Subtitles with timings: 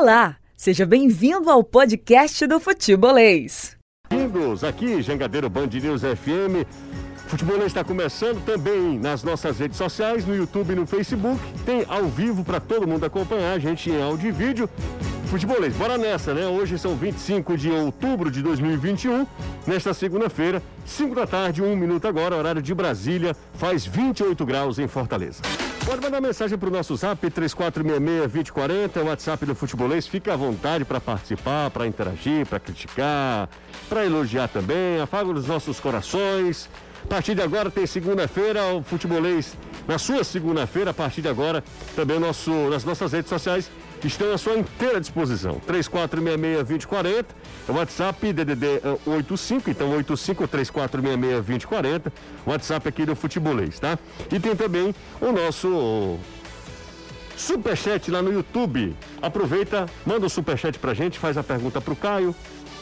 [0.00, 3.76] Olá, seja bem-vindo ao podcast do Futebolês.
[4.08, 6.66] Bem-vindos aqui, Jangadeiro Band News FM.
[7.26, 11.38] Futebolês está começando também nas nossas redes sociais, no YouTube e no Facebook.
[11.66, 14.70] Tem ao vivo para todo mundo acompanhar a gente em áudio e vídeo.
[15.26, 16.46] Futebolês, bora nessa, né?
[16.46, 19.26] Hoje são 25 de outubro de 2021.
[19.66, 24.88] Nesta segunda-feira, 5 da tarde, 1 minuto agora, horário de Brasília, faz 28 graus em
[24.88, 25.42] Fortaleza.
[25.90, 30.06] Pode mandar mensagem para o nosso zap 3466-2040, é o WhatsApp do Futebolês.
[30.06, 33.48] Fica à vontade para participar, para interagir, para criticar,
[33.88, 35.00] para elogiar também.
[35.02, 36.70] Afaga os nossos corações.
[37.02, 39.56] A partir de agora tem segunda-feira, o Futebolês,
[39.88, 41.64] na sua segunda-feira, a partir de agora,
[41.96, 43.68] também nosso, nas nossas redes sociais
[44.06, 45.60] estão à sua inteira disposição.
[45.66, 47.24] 3466-2040,
[47.68, 48.66] é WhatsApp DDD
[49.06, 52.12] 85, então 85 3466 2040,
[52.46, 53.98] WhatsApp aqui do Futebolês, tá?
[54.30, 56.18] E tem também o nosso
[57.36, 58.94] superchat lá no YouTube.
[59.20, 62.34] Aproveita, manda o um superchat pra gente, faz a pergunta pro Caio,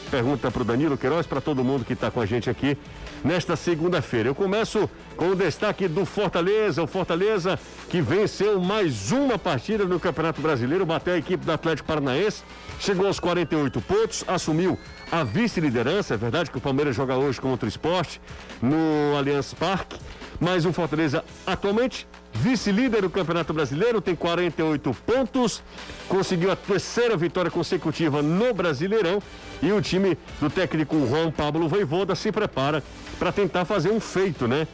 [0.09, 2.77] pergunta pro Danilo Queiroz, para todo mundo que está com a gente aqui
[3.23, 4.27] nesta segunda-feira.
[4.27, 9.99] Eu começo com o destaque do Fortaleza, o Fortaleza que venceu mais uma partida no
[9.99, 12.43] Campeonato Brasileiro, bateu a equipe do Atlético Paranaense,
[12.79, 14.77] chegou aos 48 pontos, assumiu
[15.11, 18.19] a vice-liderança, é verdade que o Palmeiras joga hoje contra o esporte
[18.61, 19.97] no Allianz Parque,
[20.39, 25.63] mas o Fortaleza atualmente vice-líder do Campeonato Brasileiro, tem 48 pontos,
[26.07, 29.21] conseguiu a terceira vitória consecutiva no Brasileirão
[29.61, 32.83] e o time do técnico Juan Pablo Voivoda se prepara
[33.17, 34.67] para tentar fazer um feito, né?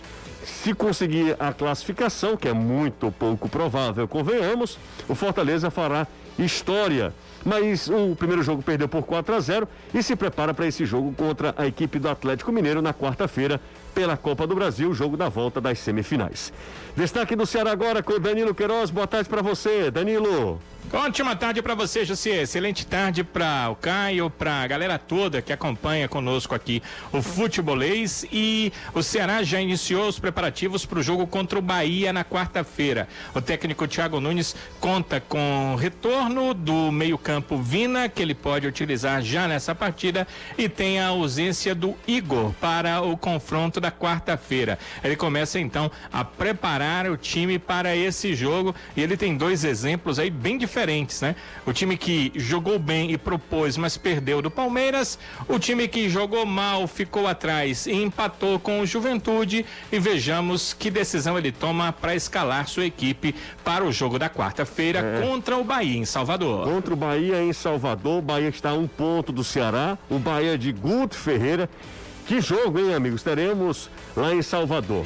[0.43, 4.77] Se conseguir a classificação, que é muito pouco provável, convenhamos,
[5.09, 6.05] o Fortaleza fará
[6.38, 7.13] história.
[7.43, 11.13] Mas o primeiro jogo perdeu por 4 a 0 e se prepara para esse jogo
[11.13, 13.59] contra a equipe do Atlético Mineiro na quarta-feira
[13.95, 16.51] pela Copa do Brasil, jogo da volta das semifinais.
[16.97, 18.91] Destaque do Ceará agora com Danilo Queiroz.
[18.91, 20.59] Boa tarde para você, Danilo.
[20.94, 22.44] Ótima tarde para você, José.
[22.44, 28.25] Excelente tarde para o Caio, para a galera toda que acompanha conosco aqui o futebolês.
[28.31, 33.08] E o Ceará já iniciou os preparativos para o jogo contra o Bahia na quarta-feira.
[33.33, 39.21] O técnico Thiago Nunes conta com o retorno do meio-campo Vina, que ele pode utilizar
[39.21, 40.27] já nessa partida,
[40.58, 44.80] e tem a ausência do Igor para o confronto da quarta-feira.
[45.04, 50.20] Ele começa então a preparar o time para esse jogo e ele tem dois exemplos
[50.20, 51.36] aí bem diferentes diferentes, né?
[51.65, 56.45] O time que jogou bem e propôs, mas perdeu do Palmeiras, o time que jogou
[56.45, 62.14] mal, ficou atrás e empatou com o Juventude e vejamos que decisão ele toma para
[62.14, 63.33] escalar sua equipe
[63.64, 65.21] para o jogo da quarta-feira é.
[65.25, 66.65] contra o Bahia em Salvador.
[66.65, 70.58] Contra o Bahia em Salvador, o Bahia está a um ponto do Ceará, o Bahia
[70.58, 71.69] de Guto Ferreira
[72.25, 73.23] que jogo, hein, amigos?
[73.23, 75.05] Teremos lá em Salvador.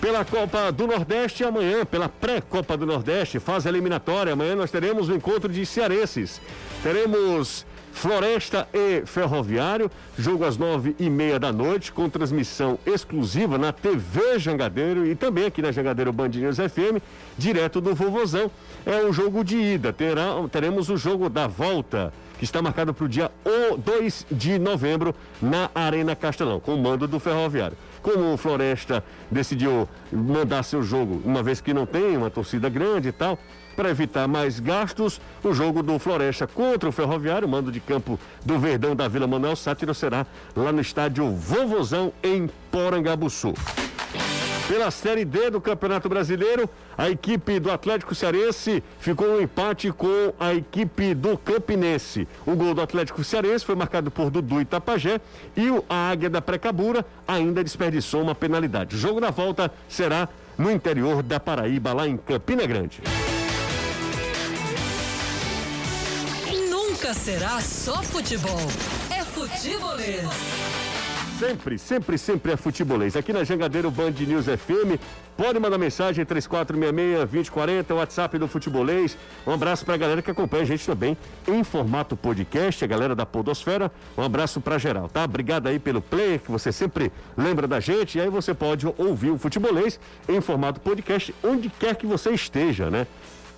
[0.00, 5.12] Pela Copa do Nordeste amanhã, pela pré-Copa do Nordeste, fase eliminatória, amanhã nós teremos o
[5.12, 6.40] um encontro de cearenses.
[6.82, 13.72] Teremos Floresta e Ferroviário, jogo às nove e meia da noite, com transmissão exclusiva na
[13.72, 17.02] TV Jangadeiro e também aqui na Jangadeiro Band News FM,
[17.36, 18.50] direto do Vovozão.
[18.86, 22.12] É um jogo de ida, terá, teremos o jogo da volta,
[22.44, 23.30] está marcado para o dia
[23.78, 27.76] 2 de novembro na Arena Castelão, com o mando do Ferroviário.
[28.02, 33.08] Como o Floresta decidiu mandar seu jogo, uma vez que não tem uma torcida grande
[33.08, 33.38] e tal,
[33.76, 38.58] para evitar mais gastos, o jogo do Floresta contra o Ferroviário, mando de campo do
[38.58, 43.54] Verdão da Vila Manuel Sátiro, será lá no estádio Vovozão, em Porangabuçu.
[44.72, 46.66] Pela Série D do Campeonato Brasileiro,
[46.96, 52.26] a equipe do Atlético Cearense ficou no um empate com a equipe do Campinense.
[52.46, 55.20] O gol do Atlético Cearense foi marcado por Dudu e Tapajé
[55.54, 58.96] e o Águia da Precabura ainda desperdiçou uma penalidade.
[58.96, 63.02] O jogo da volta será no interior da Paraíba, lá em Campina Grande.
[66.70, 68.56] Nunca será só futebol.
[69.10, 70.91] É futebolês.
[71.42, 73.16] Sempre, sempre, sempre é futebolês.
[73.16, 74.96] Aqui na Jangadeiro Band News FM.
[75.36, 79.18] Pode mandar mensagem 3466-2040, WhatsApp do Futebolês.
[79.44, 81.16] Um abraço para a galera que acompanha a gente também
[81.48, 83.90] em formato podcast, a galera da Podosfera.
[84.16, 85.24] Um abraço para geral, tá?
[85.24, 88.18] Obrigado aí pelo play, que você sempre lembra da gente.
[88.18, 92.88] E aí você pode ouvir o Futebolês em formato podcast, onde quer que você esteja,
[92.88, 93.04] né?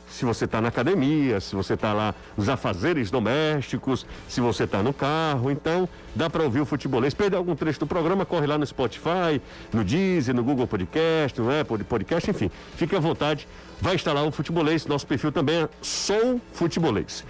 [0.08, 4.82] Se você está na academia, se você está lá nos afazeres domésticos, se você está
[4.82, 5.50] no carro.
[5.50, 7.14] Então, dá para ouvir o futebolês.
[7.14, 9.40] Perder algum trecho do programa, corre lá no Spotify,
[9.72, 12.50] no Deezer, no Google Podcast, no Apple Podcast, enfim.
[12.76, 13.48] Fique à vontade,
[13.80, 14.86] vai estar lá o futebolês.
[14.86, 17.24] Nosso perfil também é Sou Futebolês.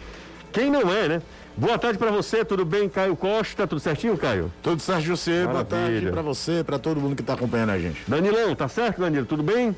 [0.52, 1.22] Quem não é, né?
[1.56, 3.64] Boa tarde para você, tudo bem, Caio Costa?
[3.64, 4.52] Tudo certinho, Caio?
[4.60, 5.46] Tudo certo, José.
[5.46, 8.02] Boa tarde para você, para todo mundo que está acompanhando a gente.
[8.08, 9.24] Danilão, tá certo, Danilo?
[9.24, 9.74] Tudo bem?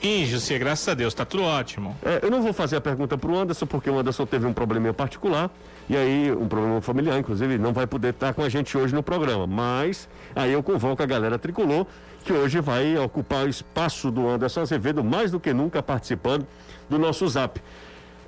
[0.00, 1.96] Ih, José, graças a Deus, tá tudo ótimo.
[2.04, 4.94] É, eu não vou fazer a pergunta pro Anderson, porque o Anderson teve um probleminha
[4.94, 5.50] particular,
[5.90, 9.02] e aí, um problema familiar, inclusive, não vai poder estar com a gente hoje no
[9.02, 9.46] programa.
[9.46, 11.84] Mas aí eu convoco a galera tricolor,
[12.24, 16.46] que hoje vai ocupar o espaço do Anderson Azevedo, mais do que nunca participando
[16.88, 17.60] do nosso zap.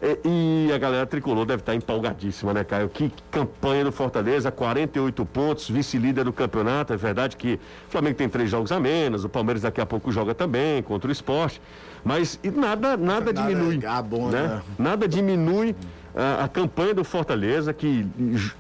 [0.02, 2.88] É, e a galera tricolor deve estar empolgadíssima, né, Caio?
[2.88, 6.93] Que campanha do Fortaleza, 48 pontos, vice-líder do campeonato.
[6.94, 10.11] É verdade que o Flamengo tem três jogos a menos, o Palmeiras daqui a pouco
[10.11, 11.61] joga também contra o esporte.
[12.02, 13.81] Mas nada, nada, nada diminui.
[13.85, 14.43] É bom, né?
[14.43, 14.62] né?
[14.79, 15.76] Nada diminui
[16.14, 18.06] a, a campanha do Fortaleza, que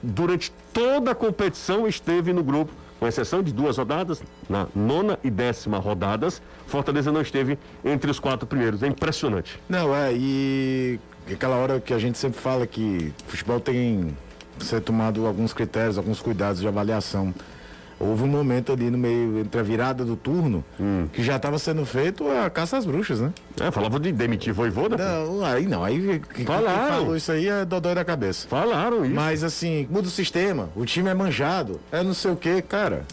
[0.02, 2.70] durante toda a competição esteve no grupo
[3.00, 8.20] com exceção de duas rodadas, na nona e décima rodadas, Fortaleza não esteve entre os
[8.20, 8.82] quatro primeiros.
[8.82, 9.58] É impressionante.
[9.70, 14.16] Não, é, e aquela hora que a gente sempre fala que futebol tem
[14.58, 17.34] que ser tomado alguns critérios, alguns cuidados de avaliação.
[17.98, 21.06] Houve um momento ali no meio, entre a virada do turno, hum.
[21.12, 23.30] que já estava sendo feito a caça às bruxas, né?
[23.60, 24.96] É, falava de demitir voivoda.
[24.96, 26.78] Não, aí não, aí Falaram.
[26.78, 28.48] quem falou isso aí é dodói da cabeça.
[28.48, 29.14] Falaram isso.
[29.14, 33.04] Mas assim, muda o sistema, o time é manjado, é não sei o que, cara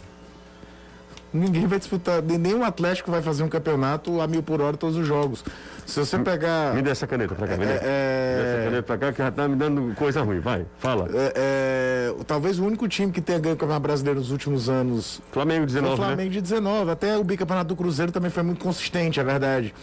[1.38, 5.08] ninguém vai disputar, nenhum Atlético vai fazer um campeonato a mil por hora todos os
[5.08, 5.44] jogos.
[5.86, 6.74] Se você pegar.
[6.76, 7.72] Me dê essa caneta pra cá, me dê.
[7.72, 7.78] É...
[7.78, 11.08] Me dê essa caneta pra cá que já tá me dando coisa ruim, vai, fala.
[11.14, 12.24] É, é...
[12.26, 15.22] Talvez o único time que tenha ganho o Campeonato Brasileiro nos últimos anos.
[15.32, 15.96] Flamengo 19.
[15.96, 16.36] Foi o Flamengo né?
[16.36, 16.92] de 19.
[16.92, 19.74] Até o bicampeonato do Cruzeiro também foi muito consistente, é verdade.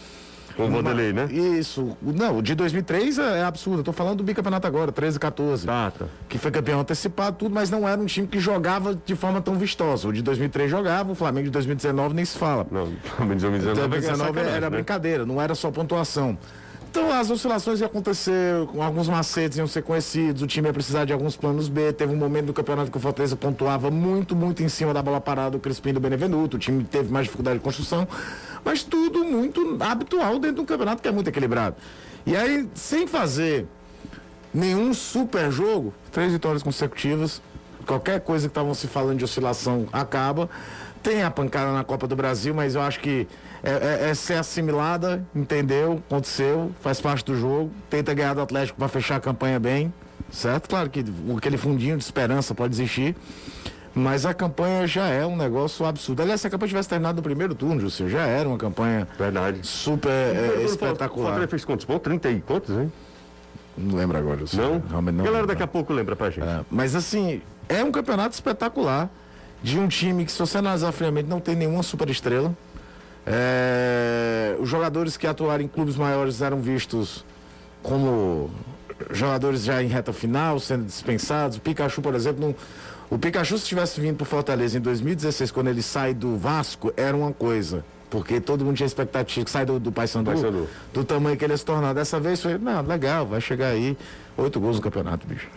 [0.55, 1.27] Com o Vanderlei, né?
[1.31, 1.97] Isso.
[2.01, 3.79] Não, o de 2003 é, é absurdo.
[3.79, 5.65] Eu tô falando do bicampeonato agora, 13 14.
[5.65, 6.05] Tá, tá.
[6.29, 9.55] Que foi campeão antecipado, tudo, mas não era um time que jogava de forma tão
[9.55, 10.07] vistosa.
[10.07, 12.65] O de 2003 jogava, o Flamengo de 2019 nem se fala.
[12.71, 14.69] Não, o Flamengo de 2019, 2019 era né?
[14.69, 16.37] brincadeira, não era só pontuação.
[16.95, 21.11] Então as oscilações iam acontecer, alguns macetes iam ser conhecidos, o time ia precisar de
[21.11, 21.91] alguns planos B.
[21.91, 25.19] Teve um momento do campeonato que o Fortaleza pontuava muito, muito em cima da bola
[25.19, 26.55] parada do Crispim do Benevenuto.
[26.55, 28.07] O time teve mais dificuldade de construção,
[28.65, 31.75] mas tudo muito habitual dentro de um campeonato que é muito equilibrado.
[32.25, 33.67] E aí, sem fazer
[34.51, 37.41] nenhum super jogo, três vitórias consecutivas,
[37.85, 40.49] qualquer coisa que estavam se falando de oscilação acaba.
[41.03, 43.27] Tem a pancada na Copa do Brasil, mas eu acho que
[43.61, 46.01] é, é, é ser assimilada, entendeu?
[46.09, 47.71] Aconteceu, faz parte do jogo.
[47.91, 49.93] Tenta ganhar do Atlético para fechar a campanha bem,
[50.31, 50.67] certo?
[50.67, 51.05] Claro que
[51.37, 53.15] aquele fundinho de esperança pode existir.
[53.95, 56.21] Mas a campanha já é um negócio absurdo.
[56.21, 59.65] Aliás, se a campanha tivesse terminado no primeiro turno, Júlio, já era uma campanha Verdade.
[59.65, 61.21] super é, espetacular.
[61.21, 62.03] O Fortaleza fez quantos pontos?
[62.03, 62.91] 30 e quantos, hein?
[63.77, 64.45] Não lembro agora.
[64.45, 64.69] Júlio.
[64.69, 64.83] Não?
[64.89, 65.23] Realmente não.
[65.23, 66.45] Galera, daqui a pouco lembra pra gente.
[66.45, 69.09] É, mas assim, é um campeonato espetacular
[69.63, 72.53] de um time que, se você analisar friamente, não tem nenhuma super estrela.
[73.25, 77.25] É, os jogadores que atuaram em clubes maiores eram vistos
[77.81, 78.51] como
[79.11, 81.57] jogadores já em reta final, sendo dispensados.
[81.57, 82.55] O Pikachu, por exemplo, não,
[83.09, 87.15] o Pikachu, se tivesse vindo para Fortaleza em 2016, quando ele sai do Vasco, era
[87.15, 87.85] uma coisa.
[88.09, 91.53] Porque todo mundo tinha expectativa que sai do, do Paysandu, Paysandu, do tamanho que ele
[91.53, 91.93] ia se tornar.
[91.93, 93.97] Dessa vez foi, não, legal, vai chegar aí.
[94.37, 95.49] Oito gols no campeonato, bicho.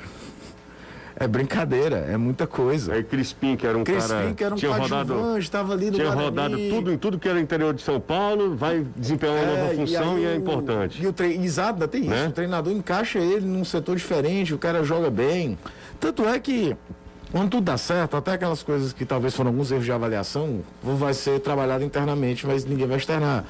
[1.20, 2.94] É brincadeira, é muita coisa.
[2.94, 4.34] Aí Crispim, que era um Crispim, cara.
[4.34, 6.24] que era um tinha rodado, estava ali no Tinha Guarani.
[6.24, 9.74] rodado tudo em tudo que era interior de São Paulo, vai desempenhar uma é, nova
[9.74, 11.02] função e, e é importante.
[11.02, 11.34] E o tre...
[11.34, 12.20] Exato, tem né?
[12.20, 12.28] isso.
[12.28, 15.58] O treinador encaixa ele num setor diferente, o cara joga bem.
[15.98, 16.76] Tanto é que
[17.30, 21.12] quando tudo dá certo, até aquelas coisas que talvez foram alguns erros de avaliação, vai
[21.12, 23.44] ser trabalhado internamente, mas ninguém vai externar.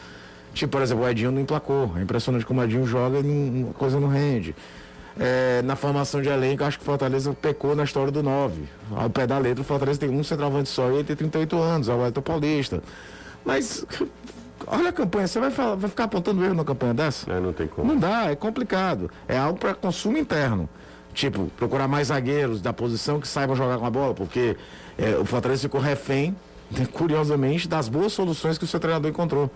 [0.53, 1.93] Tipo, por exemplo, o Edinho não emplacou.
[1.97, 4.55] É impressionante como o Edinho joga e a coisa não rende.
[5.19, 8.63] É, na formação de elenco, acho que o Fortaleza pecou na história do 9.
[8.95, 11.89] Ao pé da letra, o Fortaleza tem um centroavante só e ele tem 38 anos,
[11.89, 12.83] é o Elton Paulista.
[13.45, 13.85] Mas,
[14.67, 17.33] olha a campanha, você vai, falar, vai ficar apontando erro na campanha dessa?
[17.33, 17.93] É, não tem como.
[17.93, 19.11] Não dá, é complicado.
[19.27, 20.69] É algo para consumo interno.
[21.19, 24.57] Tipo, procurar mais zagueiros da posição que saibam jogar com a bola, porque
[24.97, 26.33] é, o Fortaleza ficou refém,
[26.95, 29.51] curiosamente, das boas soluções que o seu treinador encontrou.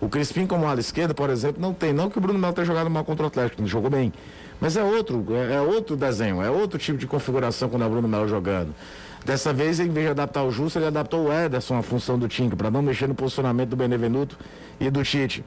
[0.00, 1.92] O Crispim, como ala esquerda, por exemplo, não tem.
[1.92, 4.10] Não que o Bruno Melo tenha jogado mal contra o Atlético, jogou bem.
[4.58, 7.90] Mas é outro, é, é outro desenho, é outro tipo de configuração quando é o
[7.90, 8.74] Bruno Melo jogando.
[9.22, 12.26] Dessa vez, em vez de adaptar o Justo, ele adaptou o Ederson à função do
[12.26, 14.38] Tinco, para não mexer no posicionamento do Benevenuto
[14.80, 15.44] e do Tite.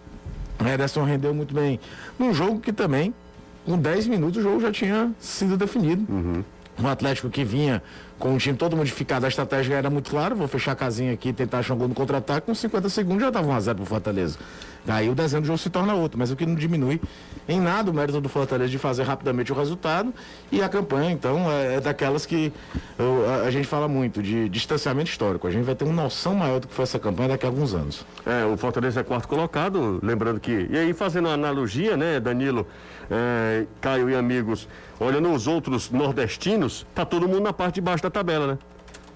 [0.63, 1.79] O Ederson rendeu muito bem.
[2.19, 3.15] Num jogo que também,
[3.65, 6.05] com 10 minutos, o jogo já tinha sido definido.
[6.11, 6.43] Uhum.
[6.77, 7.81] Um Atlético que vinha
[8.19, 11.29] com o time todo modificado, a estratégia era muito clara, vou fechar a casinha aqui
[11.29, 14.37] e tentar achar um gol no contra-ataque, com 50 segundos já estava 1x0 pro Fortaleza.
[14.87, 17.01] Aí o desenho do jogo se torna outro, mas o que não diminui
[17.47, 20.13] em nada o mérito do Fortaleza de fazer rapidamente o resultado
[20.51, 22.51] e a campanha, então, é, é daquelas que
[22.97, 25.47] eu, a, a, gente fala muito, de distanciamento histórico.
[25.47, 27.73] A gente vai ter uma noção maior do que foi essa campanha daqui a alguns
[27.73, 28.05] anos.
[28.25, 30.67] É, o Fortaleza é quarto colocado, lembrando que.
[30.69, 32.67] E aí, fazendo uma analogia, né, Danilo,
[33.09, 34.67] é, Caio e amigos,
[34.99, 38.57] olhando os outros nordestinos, tá todo mundo na parte de baixo da tabela, né?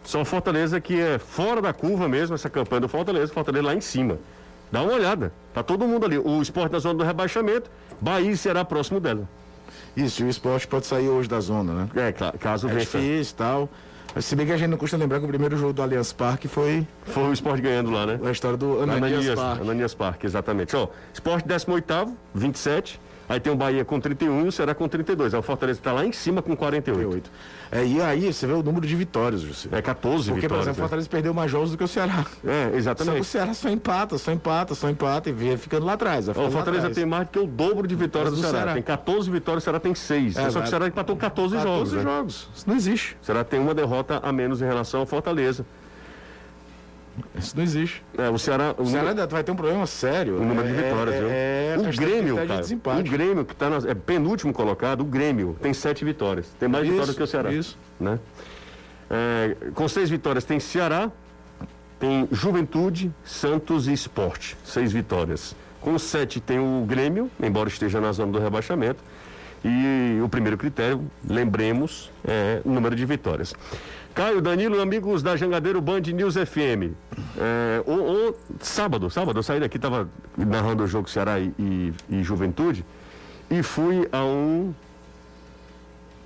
[0.04, 3.82] Só Fortaleza que é fora da curva mesmo, essa campanha do Fortaleza, Fortaleza lá em
[3.82, 4.18] cima.
[4.72, 5.32] Dá uma olhada.
[5.54, 6.18] Tá todo mundo ali.
[6.18, 9.28] O esporte na zona do rebaixamento, Bahia será próximo dela.
[9.98, 11.90] Isso, e o esporte pode sair hoje da zona, né?
[11.96, 12.98] É, cla- caso É vença.
[13.00, 13.70] difícil e tal.
[14.16, 16.12] Mas Se bem que a gente não custa lembrar que o primeiro jogo do Allianz
[16.14, 18.20] Parque foi Foi o esporte ganhando lá, né?
[18.24, 19.62] a história do Ananias, Ananias, Parque.
[19.62, 20.76] Ananias Parque, exatamente.
[20.76, 23.00] Ó, esporte 18, 27.
[23.30, 25.36] Aí tem o Bahia com 31 e o Ceará com 32.
[25.36, 27.30] Aí o Fortaleza está lá em cima com 48.
[27.30, 27.32] 48.
[27.72, 29.70] É, e aí você vê o número de vitórias, José.
[29.72, 30.66] É 14 Porque, por vitórias.
[30.66, 30.88] exemplo, o né?
[30.88, 32.26] Fortaleza perdeu mais jogos do que o Ceará.
[32.44, 33.24] É, Só que o exatamente.
[33.26, 36.28] Ceará só empata, só empata, só empata e vem ficando lá atrás.
[36.28, 36.96] o Fortaleza atrás.
[36.96, 38.58] tem mais do que o dobro de vitórias do, do Ceará.
[38.58, 38.74] Ceará.
[38.74, 40.36] Tem 14 vitórias, o Ceará tem 6.
[40.36, 41.94] É, Só que o Ceará empatou 14, 14 jogos.
[41.94, 42.02] né?
[42.02, 42.50] jogos.
[42.56, 43.16] Isso não existe.
[43.22, 45.64] O Ceará tem uma derrota a menos em relação ao Fortaleza.
[47.36, 48.04] Isso não existe.
[48.18, 48.74] É, o Ceará.
[48.78, 50.38] O O Ceará número, vai ter um problema sério.
[50.42, 51.30] o número de É- vitórias, é, viu?
[51.30, 52.62] É, o questão Grêmio, de cara.
[52.62, 53.00] desempate.
[53.02, 56.48] O Grêmio, que tá na, é penúltimo colocado, o Grêmio, tem 7 vitórias.
[56.60, 57.52] Tem mais Isso, vitórias que o Ceará.
[57.52, 57.78] isso.
[58.00, 58.20] Né?
[59.10, 61.12] É, com seis vitórias tem Ceará,
[62.00, 64.56] tem Juventude, Santos e Esporte.
[64.64, 65.56] Seis vitórias.
[65.82, 69.00] Com sete tem o Grêmio, embora esteja na zona do rebaixamento.
[69.64, 73.54] E o primeiro critério, lembremos, é o número de vitórias.
[74.20, 76.92] Caio, Danilo, amigos da Jangadeiro Band News FM.
[77.38, 77.94] É, o,
[78.32, 82.84] o- sábado, sábado, eu saí daqui, estava narrando o jogo Ceará e, e- e Juventude
[83.50, 84.74] e fui a um,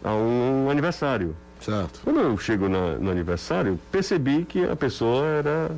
[0.03, 1.35] a um aniversário.
[1.61, 1.99] Certo.
[2.03, 5.69] Quando eu chego na- no aniversário, percebi que a pessoa era.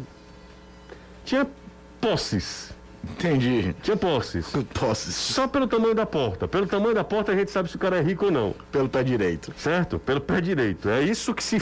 [1.26, 1.46] tinha
[2.00, 2.72] posses.
[3.12, 3.76] Entendi.
[3.82, 4.48] Tinha posses.
[4.74, 5.16] Posses.
[5.16, 6.48] Só pelo tamanho da porta.
[6.48, 8.56] Pelo tamanho da porta a gente sabe se o cara é rico ou não.
[8.72, 9.54] Pelo pé direito.
[9.58, 10.00] Certo?
[10.00, 10.90] Pelo pé direito.
[10.90, 11.62] É isso que se.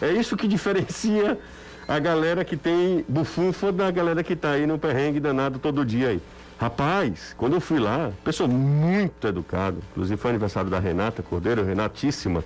[0.00, 1.38] É isso que diferencia
[1.86, 6.08] a galera que tem bufunfa da galera que tá aí no perrengue danado todo dia
[6.08, 6.22] aí.
[6.58, 12.44] Rapaz, quando eu fui lá, pessoa muito educada, inclusive foi aniversário da Renata Cordeiro, Renatíssima,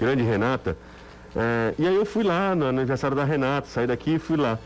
[0.00, 0.76] grande Renata.
[1.36, 4.58] É, e aí eu fui lá no aniversário da Renata, saí daqui e fui lá.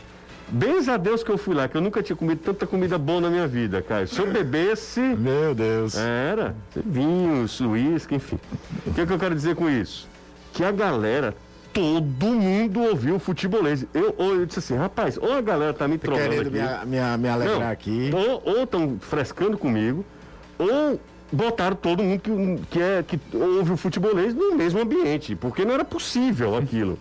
[0.49, 3.19] Bens a Deus que eu fui lá, que eu nunca tinha comido tanta comida boa
[3.19, 4.07] na minha vida, cara.
[4.07, 5.01] Se eu bebesse.
[5.01, 5.95] Meu Deus.
[5.97, 8.39] Era, vinhos, uísque, enfim.
[8.85, 10.07] O que, é que eu quero dizer com isso?
[10.53, 11.35] Que a galera,
[11.73, 13.85] todo mundo ouviu o futebolês.
[13.93, 16.87] Eu, eu disse assim, rapaz, ou a galera tá me trolando Querendo aqui.
[16.87, 18.09] me alegrar Não, aqui.
[18.45, 20.05] Ou estão frescando comigo,
[20.57, 20.99] ou
[21.31, 22.31] botaram todo mundo que,
[22.69, 26.97] que, é, que ouve o futebolês no mesmo ambiente, porque não era possível aquilo.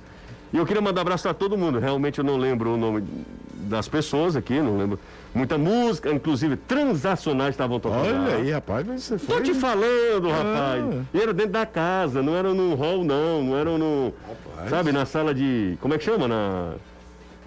[0.53, 1.79] E eu queria mandar um abraço para todo mundo.
[1.79, 3.03] Realmente eu não lembro o nome
[3.55, 4.99] das pessoas aqui, não lembro.
[5.35, 8.07] Muita música, inclusive transacionais estavam tocando.
[8.25, 9.43] Olha aí, rapaz, mas você Tô foi.
[9.43, 10.85] te falando, rapaz.
[11.13, 13.43] E era dentro da casa, não era no hall, não.
[13.43, 14.15] Não era no.
[14.71, 15.77] Sabe, na sala de.
[15.81, 16.27] Como é que chama?
[16.27, 16.73] Na.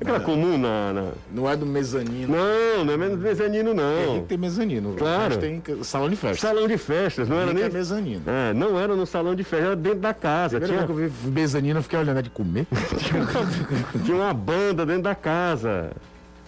[0.02, 0.94] Aquela comum na.
[0.94, 2.36] na- Não é do mezanino.
[2.36, 4.22] Não, não é menos mezanino, Tem não.
[4.22, 4.94] que ter mezanino.
[4.98, 5.36] Claro.
[5.36, 6.48] Mas tem salão de festa.
[6.48, 7.64] Salão de festas, não era Tem nem.
[7.70, 8.22] ter mezanino.
[8.26, 10.60] É, não era no salão de festa, era dentro da casa.
[10.60, 12.66] Primeira Tinha, vez que eu vi mezanino, eu fiquei olhando, é de comer?
[14.06, 15.92] tinha uma banda dentro da casa.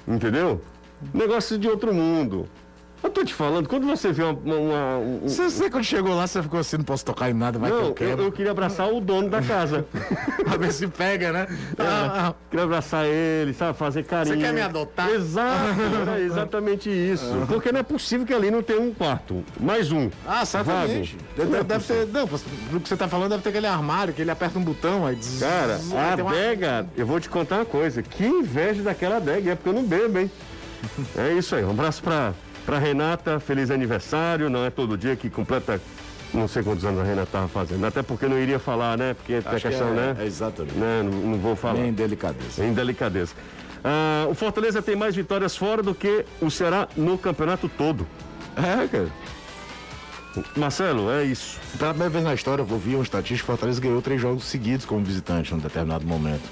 [0.08, 0.62] Entendeu?
[1.14, 2.48] Negócio de outro mundo.
[3.04, 4.34] Eu tô te falando, quando você vê uma.
[4.34, 7.58] uma- um- Você, você quando chegou lá, você ficou assim, não posso tocar em nada,
[7.58, 8.22] vai que não, eu eu, quero.
[8.22, 9.86] eu queria abraçar o dono da casa.
[10.46, 11.48] Pra ver se pega, né?
[11.80, 13.76] Ah, Queria abraçar ele, sabe?
[13.78, 14.36] Fazer carinho.
[14.36, 15.10] Você quer me adotar?
[15.10, 17.26] Exato, era exatamente isso.
[17.48, 19.44] Porque não é possível que ali não tenha um quarto.
[19.60, 20.10] Mais um.
[20.28, 21.18] ah, certamente.
[21.36, 22.06] Deve, deve ter.
[22.08, 25.08] Não, pelo que você tá falando, deve ter aquele armário que ele aperta um botão,
[25.08, 28.04] aí zzz, Cara, a tem uma- adega, eu vou te contar uma coisa.
[28.04, 30.30] Que inveja daquela adega, é porque eu não bebo, hein?
[31.18, 31.64] É isso aí.
[31.64, 32.34] Um abraço pra,
[32.66, 34.50] pra Renata, feliz aniversário.
[34.50, 35.80] Não é todo dia que completa.
[36.34, 37.86] Não sei quantos anos a Renata tava fazendo.
[37.86, 39.14] Até porque não iria falar, né?
[39.14, 40.16] Porque tem a Acho que questão, é, né?
[40.20, 40.76] É exatamente.
[40.76, 41.02] né?
[41.04, 41.80] Não, não vou falar.
[41.82, 42.64] Bem delicadeza.
[42.64, 43.34] Em delicadeza.
[43.84, 48.08] Ah, o Fortaleza tem mais vitórias fora do que o Ceará no campeonato todo.
[48.56, 49.08] É, cara.
[50.56, 51.60] Marcelo, é isso.
[51.78, 54.46] Pela primeira vez na história, eu vou ver um estatístico, o Fortaleza ganhou três jogos
[54.46, 56.44] seguidos como visitante num determinado momento.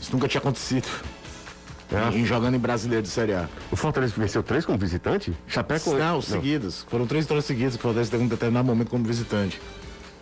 [0.00, 0.86] Isso nunca tinha acontecido.
[1.90, 2.16] É.
[2.16, 3.48] Em jogando em brasileiro de Série A.
[3.70, 5.32] O Fortaleza venceu três como visitante?
[5.46, 5.94] Chapeco...
[5.94, 6.84] Não, seguidas.
[6.88, 9.60] Foram três vitórias seguidas que o Fortaleza teve um determinado momento como visitante.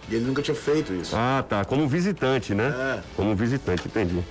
[0.08, 1.14] E ele nunca tinha feito isso.
[1.16, 1.64] Ah, tá.
[1.64, 2.73] Como visitante, né?
[2.99, 3.00] É.
[3.16, 4.23] Como visitante, entendi.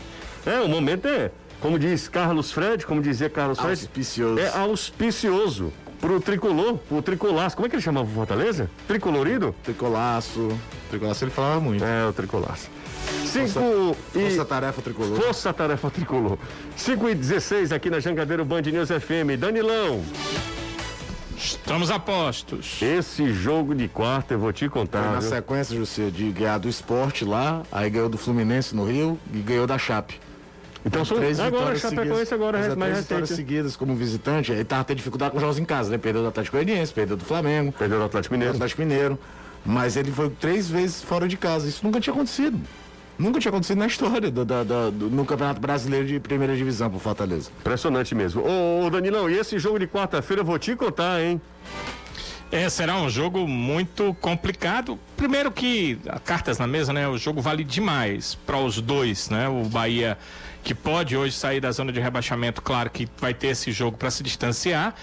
[0.45, 4.39] É, o momento é, como diz Carlos Fred, como dizia Carlos Fred, Auspicioso.
[4.39, 7.55] é auspicioso pro tricolor, pro tricolaço.
[7.55, 8.69] Como é que ele chamava o Fortaleza?
[8.87, 9.55] Tricolorido?
[9.63, 10.57] Tricolaço.
[10.89, 11.83] Tricolaço ele falava muito.
[11.83, 12.69] É, o tricolaço.
[13.35, 14.19] Cinco e...
[14.21, 15.21] Força tarefa tricolor.
[15.21, 16.37] Força Tarefa Tricolor.
[16.77, 19.37] 5 e 16 aqui na Jangadeiro Band News FM.
[19.37, 20.01] Danilão,
[21.37, 22.81] Estamos a postos.
[22.81, 25.11] esse jogo de quarta eu vou te Foi contar.
[25.11, 25.29] na viu?
[25.29, 29.67] sequência, José, de ganhar do esporte lá, aí ganhou do Fluminense no Rio e ganhou
[29.67, 30.19] da Chape.
[30.85, 32.31] Então são Três agora vitórias Chapecoense seguidas.
[32.31, 34.51] agora Mas mais três vitórias seguidas como visitante.
[34.51, 35.97] Ele tava tendo dificuldade com jogos em casa, né?
[35.97, 38.55] Perdeu do Atlético Goianiense, perdeu do Flamengo, Perdeu o Atlético perdeu do Mineiro.
[38.55, 39.19] Atlético Mineiro.
[39.65, 41.67] Mas ele foi três vezes fora de casa.
[41.67, 42.59] Isso nunca tinha acontecido.
[43.17, 47.49] Nunca tinha acontecido na história do, do, no Campeonato Brasileiro de Primeira Divisão pro Fortaleza.
[47.61, 48.41] Impressionante mesmo.
[48.41, 51.41] Ô, ô Danilão, e esse jogo de quarta-feira eu vou te contar, hein?
[52.55, 54.97] É, será um jogo muito complicado.
[55.17, 57.05] Primeiro que cartas na mesa, né?
[57.05, 59.49] O jogo vale demais para os dois, né?
[59.49, 60.17] O Bahia
[60.63, 64.09] que pode hoje sair da zona de rebaixamento, claro que vai ter esse jogo para
[64.09, 64.95] se distanciar.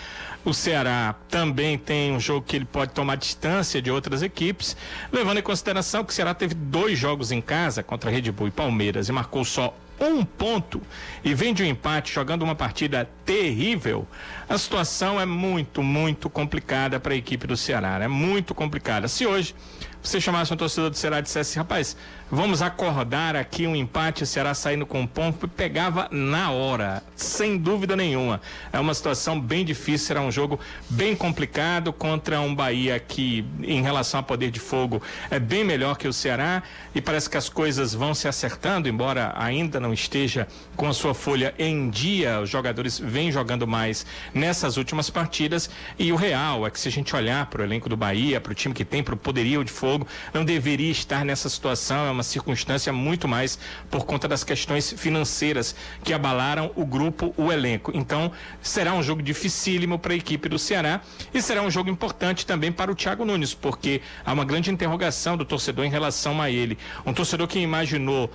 [0.47, 4.75] O Ceará também tem um jogo que ele pode tomar distância de outras equipes,
[5.13, 8.51] levando em consideração que o Ceará teve dois jogos em casa contra Red Bull e
[8.51, 9.77] Palmeiras e marcou só
[10.09, 10.81] um ponto
[11.25, 14.07] e vem de um empate jogando uma partida terrível,
[14.49, 17.99] a situação é muito, muito complicada para a equipe do Ceará.
[18.03, 19.09] É muito complicada.
[19.09, 19.55] Se hoje
[20.03, 21.97] você chamasse um torcedor do Ceará e dissesse, rapaz,
[22.33, 27.59] vamos acordar aqui um empate, o Ceará saindo com um ponto, pegava na hora, sem
[27.59, 28.41] dúvida nenhuma.
[28.73, 30.59] É uma situação bem difícil, será um jogo
[30.89, 35.99] bem complicado contra um Bahia que, em relação a poder de fogo, é bem melhor
[35.99, 36.62] que o Ceará
[36.95, 41.12] e parece que as coisas vão se acertando, embora ainda não esteja com a sua
[41.12, 46.71] folha em dia, os jogadores vêm jogando mais nessas últimas partidas e o real é
[46.71, 49.03] que se a gente olhar para o elenco do Bahia, para o time que tem,
[49.03, 52.07] para o poderio de fogo, não deveria estar nessa situação.
[52.07, 53.59] É uma circunstância muito mais
[53.91, 55.75] por conta das questões financeiras
[56.05, 57.93] que abalaram o grupo, o elenco.
[57.95, 61.00] Então, será um jogo dificílimo para a equipe do Ceará
[61.33, 65.37] e será um jogo importante também para o Thiago Nunes, porque há uma grande interrogação
[65.37, 66.79] do torcedor em relação a ele.
[67.05, 68.31] Um torcedor que imaginou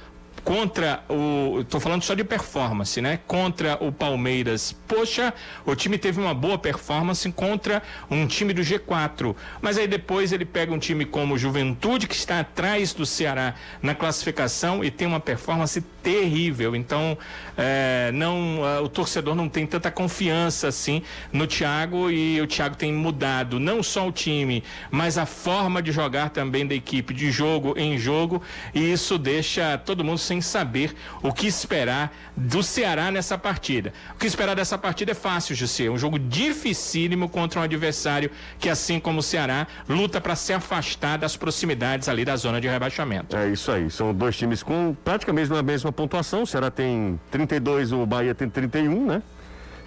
[0.47, 1.59] contra o.
[1.59, 3.19] Estou falando só de performance, né?
[3.27, 4.73] Contra o Palmeiras.
[4.87, 5.33] Poxa,
[5.65, 9.35] o time teve uma boa performance contra um time do G4.
[9.59, 13.55] Mas aí depois ele pega um time como o Juventude, que está atrás do Ceará
[13.81, 16.73] na classificação e tem uma performance terrível.
[16.77, 17.17] Então,
[17.57, 21.01] é, não, uh, o torcedor não tem tanta confiança assim
[21.33, 25.91] no Thiago e o Thiago tem mudado não só o time, mas a forma de
[25.91, 28.41] jogar também da equipe, de jogo em jogo,
[28.73, 33.93] e isso deixa todo mundo sem saber o que esperar do Ceará nessa partida.
[34.15, 35.89] O que esperar dessa partida é fácil, José.
[35.89, 38.29] Um jogo dificílimo contra um adversário
[38.59, 42.67] que, assim como o Ceará, luta para se afastar das proximidades ali da zona de
[42.67, 43.35] rebaixamento.
[43.35, 43.89] É isso aí.
[43.89, 46.43] São dois times com praticamente a mesma pontuação.
[46.43, 49.21] O Ceará tem 32, o Bahia tem 31, né?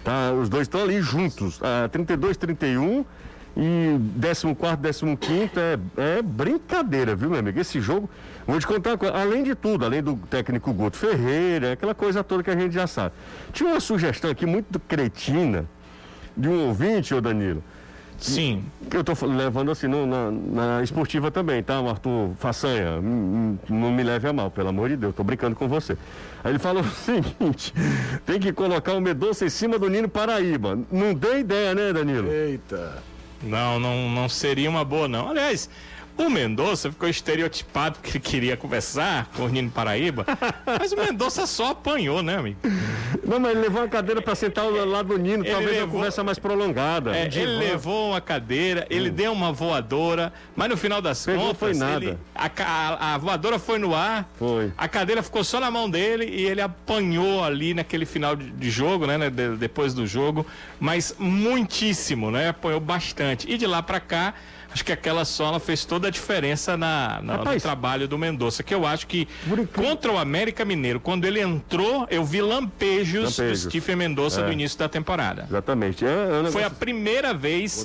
[0.03, 1.61] Tá, os dois estão ali juntos.
[1.62, 3.05] Ah, 32, 31
[3.57, 5.79] e 14, 15 é,
[6.19, 7.59] é brincadeira, viu, meu amigo?
[7.59, 8.09] Esse jogo,
[8.47, 12.23] vou te contar uma coisa, além de tudo, além do técnico Guto Ferreira, aquela coisa
[12.23, 13.15] toda que a gente já sabe.
[13.53, 15.67] Tinha uma sugestão aqui muito cretina
[16.37, 17.63] de um ouvinte, ô Danilo.
[18.21, 18.63] Sim.
[18.91, 23.01] Que eu tô levando assim no, na, na, esportiva também, tá, Arthur Façanha?
[23.01, 25.97] Não me leve a mal, pelo amor de Deus, tô brincando com você.
[26.45, 27.73] Aí ele falou o seguinte:
[28.27, 30.79] tem que colocar o Medoça em cima do Nino Paraíba.
[30.93, 32.31] Não dei ideia, né, Danilo?
[32.31, 33.10] Eita.
[33.42, 35.29] Não, não, não seria uma boa, não.
[35.29, 35.68] Aliás,
[36.16, 40.27] o Mendonça ficou estereotipado que ele queria conversar com o Nino Paraíba,
[40.66, 42.59] mas o Mendonça só apanhou, né, amigo?
[43.25, 45.87] Não, mas ele levou uma cadeira para sentar ao lado do Nino, ele talvez levou...
[45.87, 47.16] uma conversa mais prolongada.
[47.16, 49.14] É, ele levou uma cadeira, ele hum.
[49.14, 51.59] deu uma voadora, mas no final das Pegou contas.
[51.59, 52.05] foi nada.
[52.05, 54.73] Ele, a, a, a, voadora foi no ar, foi.
[54.77, 58.70] a cadeira ficou só na mão dele e ele apanhou ali naquele final de, de
[58.70, 60.46] jogo, né, né de, depois do jogo,
[60.79, 62.49] mas muitíssimo, né?
[62.49, 63.51] Apanhou bastante.
[63.51, 64.35] E de lá para cá
[64.72, 68.74] acho que aquela sola fez toda a diferença na, na no trabalho do Mendonça, que
[68.74, 69.26] eu acho que
[69.74, 73.64] contra o América Mineiro, quando ele entrou, eu vi lampejos, lampejos.
[73.64, 74.44] do Stephen Mendonça é.
[74.44, 75.46] do início da temporada.
[75.48, 76.04] Exatamente.
[76.04, 76.52] É, é um negócio...
[76.52, 77.85] Foi a primeira vez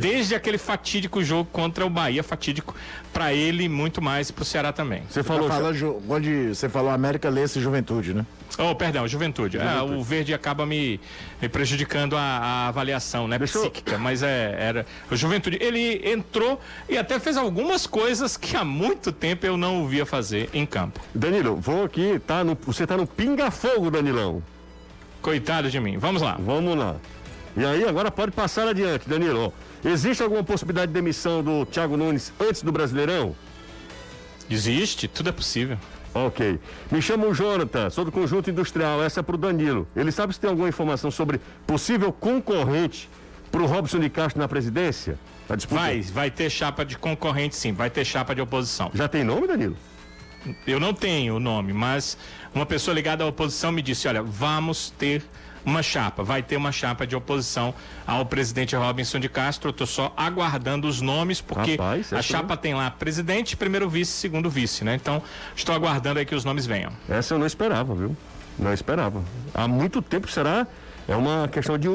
[0.00, 2.74] desde aquele fatídico jogo contra o Bahia, fatídico
[3.12, 5.02] para ele muito mais para o Ceará também.
[5.08, 8.26] Você falou, tá falando, onde você falou América, lê-se Juventude, né?
[8.58, 9.58] Oh, perdão, juventude.
[9.58, 9.58] juventude.
[9.58, 11.00] Ah, o verde acaba me,
[11.40, 13.38] me prejudicando a, a, avaliação, né?
[13.38, 13.98] Deixa psíquica, eu...
[13.98, 14.86] mas é, era.
[15.10, 19.80] O juventude, ele entrou e até fez algumas coisas que há muito tempo eu não
[19.80, 21.00] ouvia fazer em campo.
[21.14, 24.42] Danilo, vou aqui, tá no, você tá no pinga-fogo, Danilão.
[25.20, 25.96] Coitado de mim.
[25.98, 26.36] Vamos lá.
[26.38, 26.96] Vamos lá.
[27.56, 29.52] E aí, agora pode passar adiante, Danilo.
[29.84, 33.34] Existe alguma possibilidade de demissão do Thiago Nunes antes do Brasileirão?
[34.50, 35.78] Existe, tudo é possível.
[36.14, 36.60] Ok.
[36.92, 39.86] Me chamo Jonathan, sou do Conjunto Industrial, essa é para o Danilo.
[39.96, 43.10] Ele sabe se tem alguma informação sobre possível concorrente
[43.50, 45.18] para o Robson de Castro na presidência?
[45.68, 48.90] Vai, vai ter chapa de concorrente sim, vai ter chapa de oposição.
[48.94, 49.76] Já tem nome, Danilo?
[50.66, 52.16] Eu não tenho o nome, mas
[52.54, 55.22] uma pessoa ligada à oposição me disse: olha, vamos ter
[55.64, 57.72] uma chapa, vai ter uma chapa de oposição
[58.06, 59.68] ao presidente Robinson de Castro.
[59.68, 64.12] Eu estou só aguardando os nomes, porque Rapaz, a chapa tem lá presidente, primeiro vice,
[64.12, 64.94] segundo vice, né?
[64.94, 65.22] Então,
[65.56, 66.92] estou aguardando aí que os nomes venham.
[67.08, 68.16] Essa eu não esperava, viu?
[68.58, 69.22] Não esperava.
[69.54, 70.66] Há muito tempo será
[71.06, 71.86] É uma questão de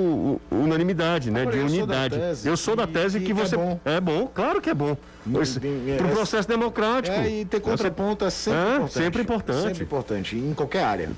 [0.52, 1.42] unanimidade, né?
[1.42, 2.16] Agora, de eu sou da unidade.
[2.16, 3.58] tese eu sou da que- tese que, que é você.
[3.58, 3.80] bom.
[3.86, 4.96] É bom, claro que é bom.
[5.26, 7.16] Não, Para tem- é- o processo democrático.
[7.16, 8.94] É, e ter contraponto é sempre É, importante.
[8.94, 9.62] sempre importante.
[9.62, 11.10] Sempre importante, em qualquer área.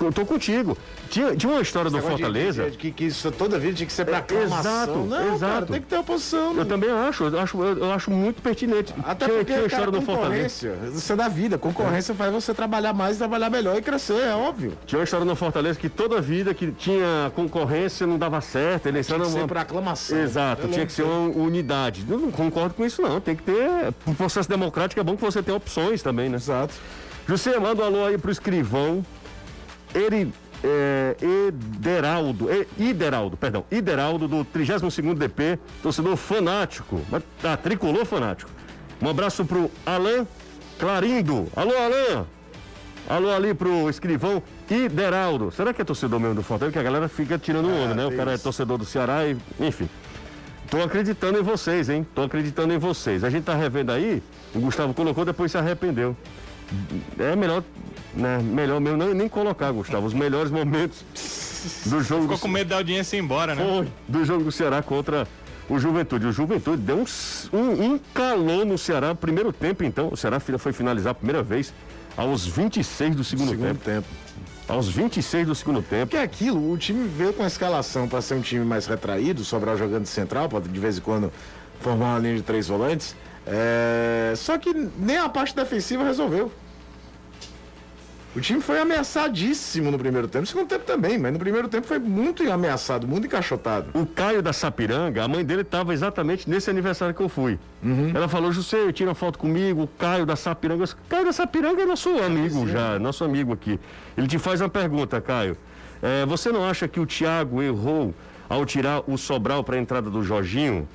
[0.00, 0.78] Eu tô contigo.
[1.10, 2.64] Tinha, tinha uma história do Esse de- Fortaleza.
[2.64, 4.58] de- de- que, que isso toda vida tinha que ser pra É, aclamação.
[4.72, 5.72] exato, Não, cara, exato.
[5.72, 6.56] tem que ter oposição.
[6.56, 8.94] Eu também acho, eu acho, eu acho muito pertinente.
[9.04, 10.78] Até tinha, porque, tinha a cara, história do Fortaleza.
[10.94, 11.58] isso é da vida.
[11.58, 14.72] Concorrência faz você trabalhar mais, trabalhar melhor e crescer, é óbvio.
[14.86, 19.18] Tinha uma história no Fortaleza que toda vida que tinha concorrência não dava certo, eleição
[19.18, 20.16] não que ser por aclamação.
[20.18, 22.04] Exato, Eu tinha que ser uma unidade.
[22.08, 23.20] Eu não concordo com isso, não.
[23.20, 23.94] Tem que ter.
[24.06, 26.36] Um processo democrático é bom que você tenha opções também, né?
[26.36, 26.74] Exato.
[27.26, 29.04] José, manda um alô aí pro escrivão.
[29.94, 30.32] Ele.
[30.64, 37.00] É, Ederaldo, é, Ideraldo, perdão, Ideraldo do 32º DP, torcedor fanático,
[37.42, 38.48] tá, tricolor fanático.
[39.02, 40.24] Um abraço pro Alain
[40.78, 41.48] Clarindo.
[41.56, 42.24] Alô, Alain!
[43.08, 45.50] Alô ali pro escrivão Ideraldo.
[45.50, 46.72] Será que é torcedor mesmo do Fortaleza?
[46.72, 48.06] Que a galera fica tirando onda, né?
[48.06, 48.44] O tem cara é isso.
[48.44, 49.88] torcedor do Ceará e, enfim.
[50.72, 52.06] Tô acreditando em vocês, hein?
[52.14, 53.22] Tô acreditando em vocês.
[53.24, 54.22] A gente tá revendo aí,
[54.54, 56.16] o Gustavo colocou, depois se arrependeu.
[57.18, 57.62] É melhor,
[58.14, 58.38] né?
[58.38, 60.06] Melhor mesmo não, nem colocar, Gustavo.
[60.06, 61.04] Os melhores momentos
[61.84, 63.62] do jogo Ficou do, com medo da audiência ir embora, né?
[63.62, 65.28] Foi, do jogo do Ceará contra
[65.68, 66.24] o Juventude.
[66.24, 70.08] O Juventude deu um, um, um calor no Ceará, primeiro tempo, então.
[70.10, 71.74] O Ceará foi finalizar a primeira vez
[72.16, 73.84] aos 26 do segundo, Segundo tempo.
[73.84, 74.08] tempo.
[74.72, 76.16] Aos 26 do segundo tempo.
[76.16, 79.76] É aquilo, o time veio com a escalação para ser um time mais retraído, Sobral
[79.76, 81.30] jogando de central, para de vez em quando
[81.82, 83.14] formar uma linha de três volantes.
[83.46, 86.50] É, Só que nem a parte defensiva resolveu.
[88.34, 91.86] O time foi ameaçadíssimo no primeiro tempo, no segundo tempo também, mas no primeiro tempo
[91.86, 93.90] foi muito ameaçado, muito encaixotado.
[93.92, 97.58] O Caio da Sapiranga, a mãe dele estava exatamente nesse aniversário que eu fui.
[98.14, 100.84] Ela falou, José, tira foto comigo, o Caio da Sapiranga.
[100.84, 103.78] Disse, Caio da Sapiranga é nosso amigo já, nosso amigo aqui.
[104.16, 105.54] Ele te faz uma pergunta, Caio.
[106.00, 108.14] É, você não acha que o Thiago errou
[108.48, 110.88] ao tirar o Sobral para a entrada do Jorginho?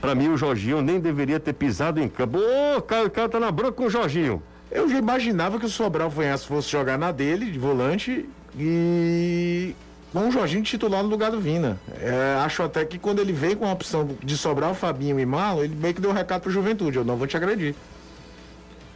[0.00, 2.38] Para mim, o Jorginho nem deveria ter pisado em campo.
[2.38, 4.40] Ô, Caio, o Caio tá na bronca com o Jorginho.
[4.74, 9.72] Eu já imaginava que o Sobral Fanhasse fosse jogar na dele, de volante, e
[10.12, 11.78] com o Jorginho titular no lugar do Vina.
[12.00, 15.24] É, acho até que quando ele veio com a opção de sobrar o Fabinho e
[15.24, 17.72] Malo, ele meio que deu um recado pro Juventude, eu não vou te agredir.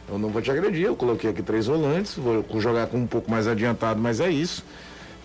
[0.09, 3.31] Eu não vou te agredir, eu coloquei aqui três volantes, vou jogar com um pouco
[3.31, 4.65] mais adiantado, mas é isso.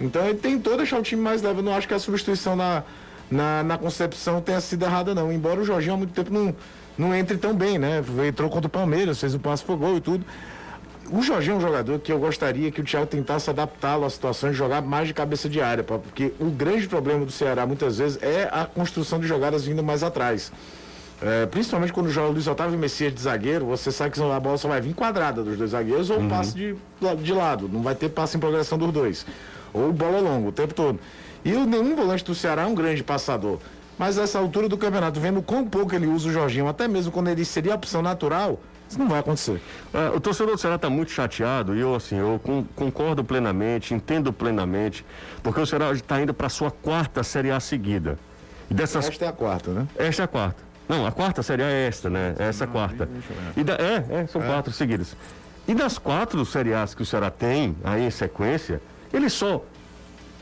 [0.00, 2.84] Então ele tentou deixar o time mais leve, eu não acho que a substituição na,
[3.28, 6.54] na, na concepção tenha sido errada não, embora o Jorginho há muito tempo não,
[6.96, 8.02] não entre tão bem, né?
[8.26, 10.24] Entrou contra o Palmeiras, fez o passo pro gol e tudo.
[11.10, 14.50] O Jorginho é um jogador que eu gostaria que o Thiago tentasse adaptá-lo à situação
[14.50, 18.18] de jogar mais de cabeça de área, porque o grande problema do Ceará muitas vezes
[18.22, 20.50] é a construção de jogadas vindo mais atrás.
[21.22, 24.40] É, principalmente quando joga o Luiz Otávio e Messias de zagueiro, você sabe que a
[24.40, 26.76] bola só vai vir quadrada dos dois zagueiros ou um passe de,
[27.22, 29.26] de lado, não vai ter passe em progressão dos dois.
[29.72, 30.98] Ou bola longa o tempo todo.
[31.44, 33.58] E o, nenhum volante do Ceará é um grande passador.
[33.98, 37.28] Mas nessa altura do campeonato, vendo quão pouco ele usa o Jorginho, até mesmo quando
[37.28, 39.60] ele seria a opção natural, isso não vai acontecer.
[39.92, 43.94] É, o torcedor do Ceará está muito chateado e eu, assim, eu con- concordo plenamente,
[43.94, 45.04] entendo plenamente,
[45.42, 48.18] porque o Ceará está indo para a sua quarta Série A seguida.
[48.70, 49.86] E dessas Esta é a quarta, né?
[49.96, 50.62] Esta é a quarta.
[50.88, 52.34] Não, a quarta Série A é esta, né?
[52.38, 53.08] É essa quarta.
[53.56, 55.16] E da- é, é, são quatro seguidas.
[55.68, 59.64] E das quatro Série As que o Ceará tem aí em sequência, ele só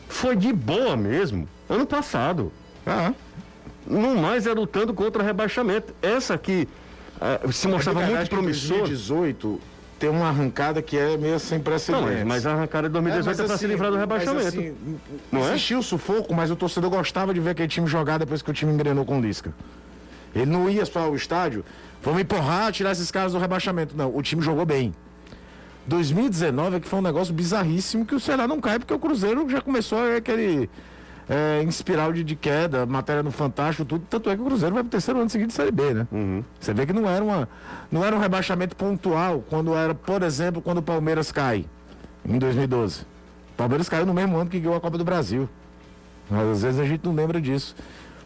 [0.08, 2.50] foi de boa mesmo ano passado.
[2.84, 3.12] Ah,
[3.86, 5.94] No mais é lutando contra rebaixamento.
[6.00, 6.68] Essa aqui
[7.20, 8.78] eh, se mostrava É muito verdade que em promissor.
[8.78, 9.60] 2018
[9.98, 12.08] tem uma arrancada que é meio sem Não, precedentes.
[12.08, 14.48] mas, mas a arrancada de 2018 é, para se livrar do rebaixamento.
[14.48, 14.74] Assim,
[15.30, 15.50] Não é?
[15.50, 18.52] Existiu o sufoco, mas o torcedor gostava de ver aquele time jogar depois que o
[18.52, 19.54] time engrenou com o Lisca.
[20.34, 21.64] Ele não ia para o estádio,
[22.02, 23.96] vamos empurrar, tirar esses caras do rebaixamento.
[23.96, 24.92] Não, o time jogou bem.
[25.86, 29.48] 2019 é que foi um negócio bizarríssimo que o Ceará não cai, porque o Cruzeiro
[29.48, 30.70] já começou aquele
[31.28, 34.04] é, em espiral de, de queda, matéria no Fantástico, tudo.
[34.08, 36.06] Tanto é que o Cruzeiro vai pro terceiro ano seguinte de Série B, né?
[36.60, 37.48] Você vê que não era, uma,
[37.90, 41.64] não era um rebaixamento pontual quando era, por exemplo, quando o Palmeiras cai,
[42.26, 43.02] em 2012.
[43.02, 45.48] O Palmeiras caiu no mesmo ano que ganhou a Copa do Brasil.
[46.30, 47.76] Mas às vezes a gente não lembra disso.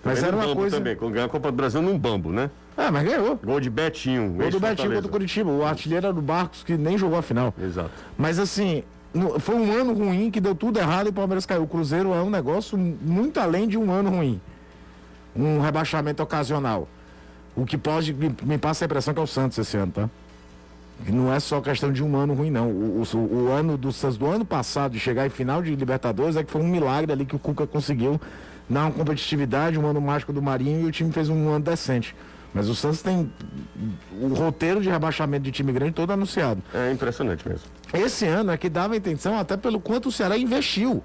[0.04, 0.76] Mas Também era uma coisa.
[0.76, 2.48] também, quando ganhou a Copa do Brasil num bambo, né?
[2.76, 3.36] Ah, mas ganhou.
[3.42, 4.30] Gol de Betinho.
[4.34, 5.50] Gol do Betinho contra o Curitiba.
[5.50, 7.52] O artilheiro era do Barcos, que nem jogou a final.
[7.60, 7.90] Exato.
[8.16, 8.84] Mas assim,
[9.40, 11.62] foi um ano ruim que deu tudo errado e o Palmeiras caiu.
[11.62, 14.40] O Cruzeiro é um negócio muito além de um ano ruim.
[15.34, 16.88] Um rebaixamento ocasional.
[17.54, 20.10] O que pode, me, me passa a impressão que é o Santos esse ano, tá?
[21.04, 22.68] Que não é só questão de um ano ruim, não.
[22.70, 26.36] O, o- o ano do Santos do ano passado, de chegar em final de Libertadores,
[26.36, 28.20] é que foi um milagre ali que o Cuca conseguiu
[28.68, 32.14] dar uma competitividade, um ano mágico do Marinho e o time fez um ano decente.
[32.56, 33.30] Mas o Santos tem
[34.18, 36.62] o roteiro de rebaixamento de time grande todo anunciado.
[36.72, 37.66] É impressionante mesmo.
[37.92, 41.04] Esse ano é que dava a intenção até pelo quanto o Ceará investiu.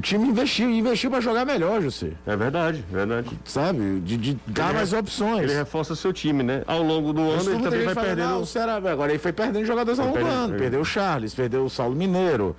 [0.00, 2.12] time investiu, investiu para jogar melhor, José.
[2.26, 3.28] É verdade, verdade.
[3.44, 4.00] Sabe?
[4.00, 5.42] De, de dar Ele mais opções.
[5.44, 6.62] Ele reforça seu time, né?
[6.66, 8.28] Ao longo do ano ele também vai perdendo.
[8.28, 10.58] "Não, o Ceará, agora ele foi perdendo jogadores ao longo do ano.
[10.58, 12.56] Perdeu o Charles, perdeu o Saulo Mineiro.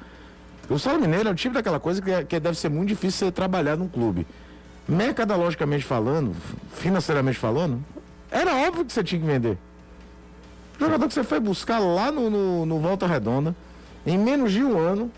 [0.69, 3.25] O Saulo Mineiro é o tipo daquela coisa que, é- que deve ser muito difícil
[3.27, 4.25] você trabalhar num clube.
[4.87, 6.35] Mercadologicamente falando,
[6.73, 7.83] financeiramente falando,
[8.29, 9.57] era óbvio que você tinha que vender.
[10.79, 13.55] Jogador que você foi buscar lá no, no, no Volta Redonda,
[14.05, 15.11] em menos de um ano,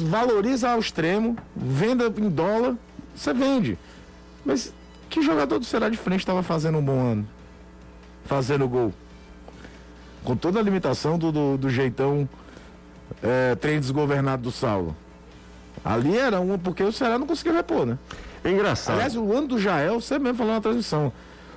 [0.00, 2.76] valoriza ao extremo, venda em dólar,
[3.14, 3.78] você vende.
[4.44, 4.72] Mas
[5.08, 7.28] que jogador do Ceará de frente estava fazendo um bom ano?
[8.24, 8.92] Fazendo gol.
[10.24, 12.28] Com toda a limitação do, do, do jeitão
[13.22, 14.96] é, trem desgovernado do Saulo.
[15.84, 17.96] Ali era uma porque o Ceará não conseguiu repor, né?
[18.46, 18.94] É engraçado.
[18.94, 21.12] Aliás, o ano do Jael, você mesmo falou na transmissão.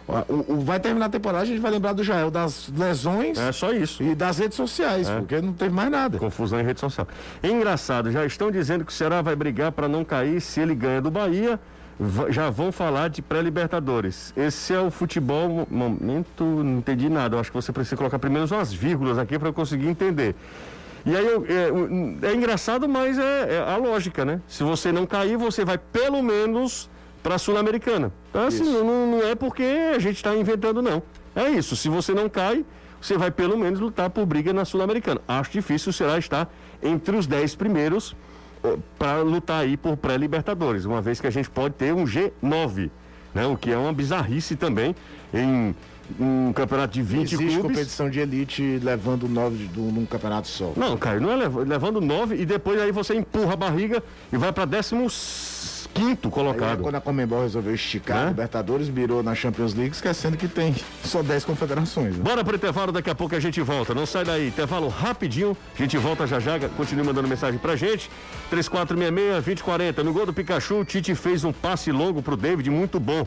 [0.08, 3.52] O, o- vai terminar a temporada, a gente vai lembrar do Jael das lesões é
[3.52, 4.02] só isso.
[4.02, 5.16] e das redes sociais, É.
[5.20, 6.18] porque não teve mais nada.
[6.18, 7.08] Confusão em rede social.
[7.44, 11.00] Engraçado, já estão dizendo que o Ceará vai brigar para não cair se ele ganha
[11.00, 11.60] do Bahia.
[12.30, 14.34] Já vão falar de pré-libertadores.
[14.36, 15.50] Esse é o futebol.
[15.50, 17.36] mo- Momento, não entendi nada.
[17.36, 20.34] Eu acho que você precisa colocar primeiro umas vírgulas aqui para eu conseguir entender.
[21.06, 21.46] E aí eu-
[22.24, 24.42] é, é engraçado, mas é, é a lógica, né?
[24.48, 26.90] Se você não cair, você vai pelo menos
[27.24, 28.12] para a Sul-Americana.
[28.30, 29.64] Então, assim, não, não é porque
[29.96, 31.02] a gente está inventando, não.
[31.36, 31.76] É isso.
[31.76, 32.66] Se você não cai,
[33.02, 35.22] você vai pelo menos lutar por briga na Sul-Americana.
[35.28, 36.50] Acho difícil o Ceará estar
[36.82, 38.16] entre os 10 primeiros
[38.98, 42.90] para lutar aí por pré-Libertadores, uma vez que a gente pode ter um G9,
[43.34, 43.46] né?
[43.48, 44.94] O que é uma bizarrice também
[45.34, 45.74] em
[46.20, 47.62] um campeonato de 20 Existe clubes.
[47.62, 50.72] competição de elite levando nove de- num campeonato só.
[50.78, 54.38] Não, Caio, não é lev- levando 9 e depois aí você empurra a barriga e
[54.38, 56.82] vai para 15 Aí, colocado.
[56.84, 58.28] quando a Comembol resolveu esticar, Né?
[58.30, 62.16] Libertadores virou na Champions League, esquecendo que tem só 10 confederações.
[62.16, 62.24] né?
[62.24, 63.94] Bora pro intervalo, daqui a pouco a gente volta.
[63.94, 65.58] Não sai daí, intervalo rapidinho.
[65.76, 68.10] A gente volta já já, continue mandando mensagem pra gente.
[68.52, 70.04] 3466-2040.
[70.04, 73.26] No gol do Pikachu, o Tite fez um passe longo pro David, muito bom.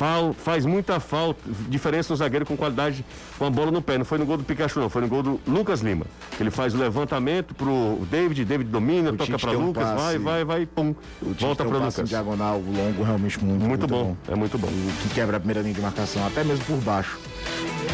[0.00, 3.04] Fal- faz muita falta, diferença no zagueiro com qualidade
[3.38, 3.98] com a bola no pé.
[3.98, 6.06] Não foi no gol do Pikachu, não, foi no gol do Lucas Lima.
[6.40, 10.64] Ele faz o levantamento pro David, David domina, O toca um Lucas, vai, vai, vai,
[10.64, 10.94] pum.
[11.20, 12.08] O Volta pro um Lucas.
[12.08, 14.68] diagonal longo, realmente muito, Muito, bom, é muito bom.
[14.68, 17.18] O que quebra a primeira linha de marcação, até mesmo por baixo.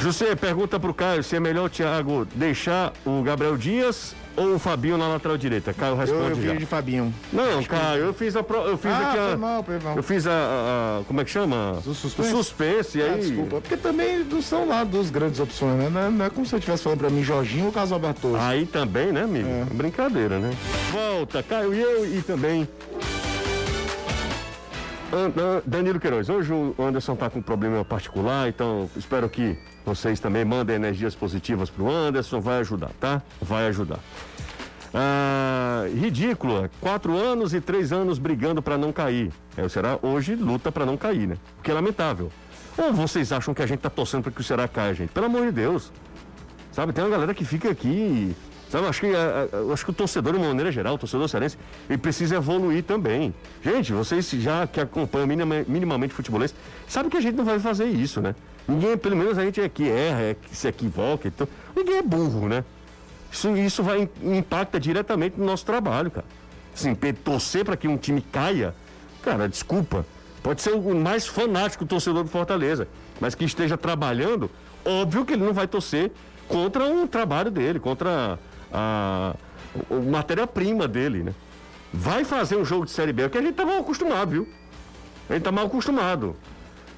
[0.07, 4.59] José, pergunta pro Caio se é melhor o Thiago deixar o Gabriel Dias ou o
[4.61, 5.75] Fabinho na lateral direita.
[5.75, 6.53] Caio Eu, responde eu já.
[6.53, 7.13] vi de Fabinho.
[7.33, 9.97] Não, Caio, eu fiz a pro- eu fiz Ah, aqui a foi mal, foi mal.
[9.97, 11.73] eu fiz a, a- a- como é que chama?
[11.85, 12.33] O suspense?
[12.33, 13.21] O suspense, e Ah, aí.
[13.21, 15.89] desculpa, porque também não são lá duas grandes opções, né?
[15.91, 18.41] Não é, não é como se eu estivesse falando pra mim Jorginho ou Alberto Torres.
[18.45, 19.49] Aí também, né, amigo?
[19.49, 19.65] É.
[19.75, 20.53] Brincadeira, né?
[20.93, 22.69] Volta, Caio e eu e também
[25.65, 30.45] Danilo Queiroz, hoje o Anderson tá com um problema particular, então espero que vocês também
[30.45, 33.23] mandem energias positivas pro Anderson, vai ajudar, tá?
[33.41, 34.01] Vai ajudar.
[34.93, 39.31] Ah, ridículo, é quatro anos e três anos brigando para não cair.
[39.57, 41.37] É, o Ceará hoje luta para não cair, né?
[41.59, 42.33] O que é lamentável.
[42.77, 45.11] Ou vocês acham que a gente tá torcendo para que o Ceará caia, gente?
[45.11, 45.93] Pelo amor de Deus.
[46.73, 48.35] Sabe, tem uma galera que fica aqui.
[48.71, 51.29] Sabe, acho que, a- eu acho que o torcedor, de uma maneira geral, o torcedor
[51.29, 51.57] cearense,
[51.89, 53.33] ele precisa evoluir também.
[53.63, 56.53] Gente, vocês já que acompanham minima- minimamente futebolês,
[56.89, 58.35] sabe que a gente não vai fazer isso, né?
[58.67, 62.49] Ninguém, pelo menos a gente aqui erra, é, que se equivoca, então, ninguém é burro,
[62.49, 62.65] né?
[63.31, 66.27] Isso, isso vai im- impacta diretamente no nosso trabalho, cara.
[66.75, 68.75] Assim, torcer para que um time caia,
[69.23, 70.05] cara, desculpa.
[70.43, 72.89] Pode ser o mais fanático torcedor do Fortaleza,
[73.21, 74.51] mas que esteja trabalhando,
[74.85, 76.11] óbvio que ele não vai torcer
[76.49, 78.39] contra um trabalho dele, contra
[78.73, 79.35] a,
[79.91, 81.35] o matéria-prima dele, né?
[81.93, 84.49] Vai fazer um jogo de Série B, é que a gente tá mal acostumado, viu?
[85.31, 86.37] A gente tá mal acostumado.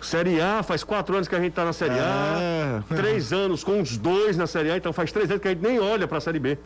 [0.00, 2.94] Série A, faz quatro anos que a gente tá na Série A, É.
[2.96, 5.62] três anos com os dois na Série A, então faz três anos que a gente
[5.62, 6.56] nem olha pra Série B.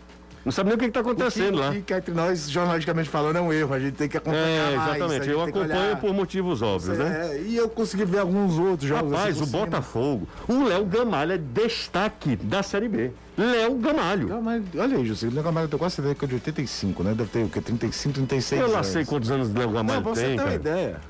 [0.45, 1.71] Não sabe nem o que, que tá acontecendo lá.
[1.71, 3.73] O que, que entre nós, jornalisticamente falando, é um erro.
[3.75, 5.25] A gente tem que acompanhar É, mais, a exatamente.
[5.25, 7.31] gente Eu tem acompanho por motivos óbvios, né?
[7.33, 9.13] É, e eu consegui ver alguns outros jogos.
[9.13, 9.47] Rapaz, assim, o.
[9.47, 13.13] Botafogo, o Léo Gamalha é destaque da Série B.
[13.39, 14.29] Léo Gamalho.
[14.29, 17.15] Não, mas olha aí, José, o Léo Gamalho tem quase que é de 85, né?
[17.15, 17.61] Deve ter o quê?
[17.61, 18.87] 35, 36 Eu lá anos.
[18.89, 20.55] sei quantos anos o Léo Não, Gamalho pra você tem, ter uma cara.
[20.57, 21.01] ideia.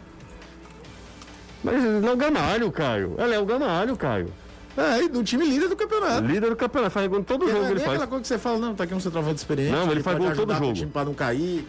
[1.64, 3.14] Mas Léo Gamalho, Caio.
[3.18, 4.28] É Léo Gamalho, Caio.
[4.76, 6.26] É, e do time líder do campeonato.
[6.26, 7.92] Líder do campeonato, faz gol todo Porque jogo não é ele faz.
[7.92, 9.72] aquela coisa que você fala, não, tá aqui um centroavante experiente.
[9.72, 10.72] Não, ele que faz gol todo jogo.
[10.72, 11.66] time pra não cair.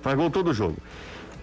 [0.00, 0.76] Faz gol todo jogo.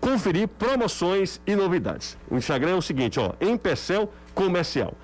[0.00, 2.16] conferir promoções e novidades.
[2.30, 4.94] O Instagram é o seguinte, ó, Empecel Comercial.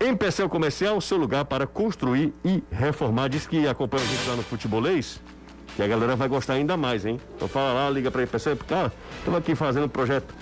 [0.00, 3.28] Empecel Comercial, seu lugar para construir e reformar.
[3.28, 5.20] Diz que acompanha a gente lá no Futebolês,
[5.76, 7.20] que a galera vai gostar ainda mais, hein?
[7.36, 10.34] Então fala lá, liga para Empecel, cara, estamos aqui fazendo um projeto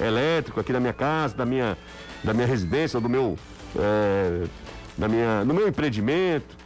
[0.00, 1.76] elétrico aqui na minha casa, da minha,
[2.22, 3.38] da minha residência, do meu,
[3.76, 4.44] é,
[4.96, 6.56] da minha, no meu empreendimento.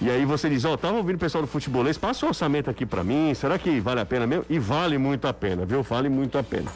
[0.00, 2.68] E aí você diz, ó, oh, tava ouvindo o pessoal do futebolês, passa o orçamento
[2.68, 4.44] aqui para mim, será que vale a pena mesmo?
[4.50, 5.82] E vale muito a pena, viu?
[5.82, 6.70] Vale muito a pena.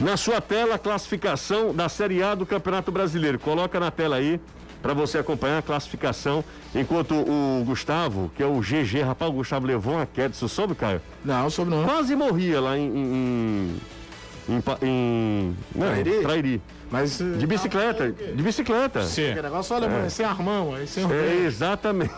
[0.00, 3.38] Na sua tela, a classificação da Série A do Campeonato Brasileiro.
[3.38, 4.40] Coloca na tela aí
[4.82, 6.44] para você acompanhar a classificação.
[6.74, 10.74] Enquanto o Gustavo, que é o GG, rapaz, o Gustavo levou uma queda, você soube,
[10.74, 11.00] Caio?
[11.24, 11.84] Não, soube não.
[11.84, 13.76] Quase morria lá em, em,
[14.48, 16.20] em, em não, Trairi?
[16.20, 16.62] Trairi.
[16.90, 19.02] Mas, de bicicleta, de bicicleta.
[19.02, 19.34] Sim.
[19.34, 20.08] negócio, olha, mãe, é.
[20.08, 21.04] sem armão, aí sem.
[21.10, 22.14] É, exatamente.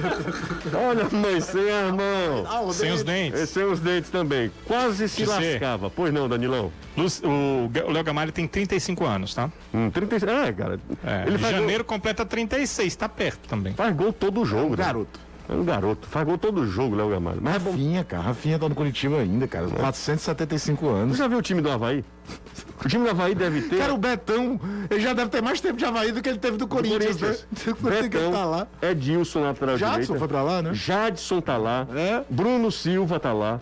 [0.74, 2.46] olha, mãe, sem armão.
[2.48, 3.40] Ah, sem os dentes.
[3.40, 4.50] É, sem os dentes também.
[4.66, 5.90] Quase se lascava.
[5.90, 6.72] Pois não, Danilão?
[6.96, 9.50] o Léo Gamalho tem 35 anos, tá?
[9.72, 10.32] Hum, 36.
[10.32, 10.80] É, cara.
[11.04, 11.96] É, ele faz janeiro gol...
[11.96, 13.74] completa 36, tá perto também.
[13.74, 14.76] Faz gol todo o jogo, é um né?
[14.76, 15.29] garoto.
[15.50, 16.06] É um garoto.
[16.06, 17.40] Faz gol todo jogo, Léo Gamalho.
[17.42, 18.22] Mas Rafinha, cara.
[18.22, 19.66] Rafinha tá no Curitiba ainda, cara.
[19.66, 19.80] É.
[19.80, 21.16] 475 anos.
[21.16, 22.04] Você já viu o time do Havaí?
[22.84, 23.78] O time do Havaí deve ter.
[23.78, 26.56] Cara, o Betão, ele já deve ter mais tempo de Havaí do que ele teve
[26.56, 27.46] do Corinthians, do Corinthians.
[27.82, 28.00] né?
[28.08, 28.66] Betão, tá lá.
[28.80, 30.18] Edilson, lateral Jadson direita.
[30.18, 30.70] foi pra lá, né?
[30.72, 31.86] Jadson tá lá.
[31.94, 32.22] É.
[32.30, 33.60] Bruno Silva tá lá.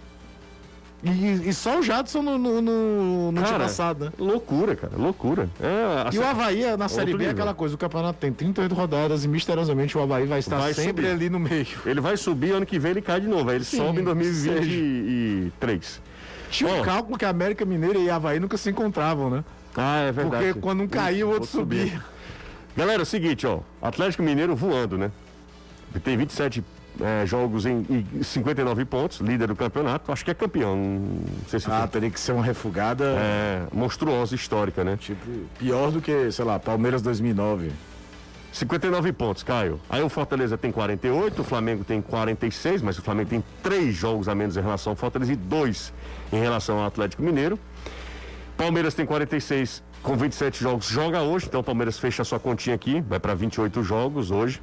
[1.03, 4.13] E, e, só o Jadson no, no, no, no cara, passado, né?
[4.19, 5.49] Loucura, cara, loucura.
[5.61, 9.25] É, e o Havaí na Série B é aquela coisa, o campeonato tem 38 rodadas
[9.25, 11.15] e misteriosamente o Havaí vai estar vai sempre subir.
[11.15, 11.69] ali no meio.
[11.87, 14.05] Ele vai subir, ano que vem ele cai de novo, aí ele Sim, sobe em
[14.05, 16.01] 2023.
[16.51, 16.81] Tinha oh.
[16.81, 19.45] um cálculo que a América Mineira e Havaí nunca se encontravam, né?
[19.77, 20.47] Ah, é verdade.
[20.47, 22.03] Porque quando um caía, o outro subia.
[22.77, 25.13] Galera, é o seguinte, ó, Atlético Mineiro voando, né?
[26.03, 26.65] Tem 27
[27.01, 30.11] é, jogos em, em 59 pontos, líder do campeonato.
[30.11, 30.77] Acho que é campeão.
[30.77, 31.89] Não sei se ah, foi.
[31.89, 33.17] teria que ser uma refugada.
[33.19, 34.97] É, monstruosa histórica, né?
[34.97, 35.25] Tipo,
[35.59, 37.71] pior do que, sei lá, Palmeiras 2009.
[38.53, 39.81] 59 pontos, Caio.
[39.89, 44.29] Aí o Fortaleza tem 48, o Flamengo tem 46, mas o Flamengo tem três jogos
[44.29, 45.93] a menos em relação ao Fortaleza e dois
[46.33, 47.59] em relação ao Atlético Mineiro.
[48.57, 52.75] Palmeiras tem 46 com 27 jogos, joga hoje, então o Palmeiras fecha a sua continha
[52.75, 54.61] aqui, vai para 28 jogos hoje.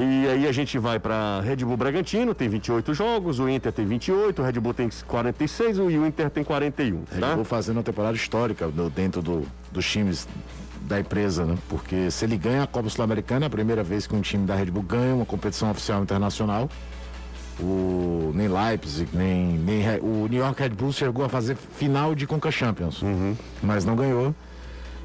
[0.00, 3.84] E aí a gente vai para Red Bull Bragantino, tem 28 jogos, o Inter tem
[3.84, 7.02] 28, o Red Bull tem 46 e o Inter tem 41.
[7.10, 7.34] Red tá?
[7.34, 10.28] Bull fazendo uma temporada histórica dentro do, dos times
[10.82, 11.58] da empresa, né?
[11.68, 14.54] Porque se ele ganha a Copa Sul-Americana, é a primeira vez que um time da
[14.54, 16.70] Red Bull ganha uma competição oficial internacional.
[17.58, 22.24] O, nem Leipzig, nem, nem o New York Red Bull chegou a fazer final de
[22.24, 23.34] Conca Champions, uhum.
[23.60, 24.32] mas não ganhou.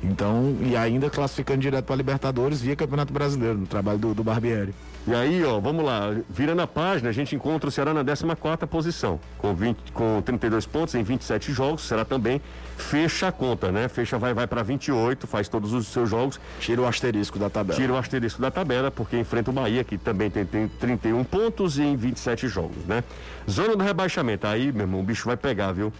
[0.03, 4.73] Então, e ainda classificando direto para Libertadores via Campeonato Brasileiro, no trabalho do, do Barbieri.
[5.05, 8.65] E aí, ó, vamos lá, virando a página, a gente encontra o Ceará na 14
[8.67, 11.83] posição, com, 20, com 32 pontos em 27 jogos.
[11.83, 12.41] O Ceará também
[12.77, 13.89] fecha a conta, né?
[13.89, 16.39] Fecha, vai, vai para 28, faz todos os seus jogos.
[16.61, 17.77] Tira o asterisco da tabela.
[17.77, 21.77] Tira o asterisco da tabela, porque enfrenta o Bahia, que também tem, tem 31 pontos
[21.79, 23.03] em 27 jogos, né?
[23.49, 25.91] Zona do rebaixamento, aí, meu irmão, o bicho vai pegar, viu?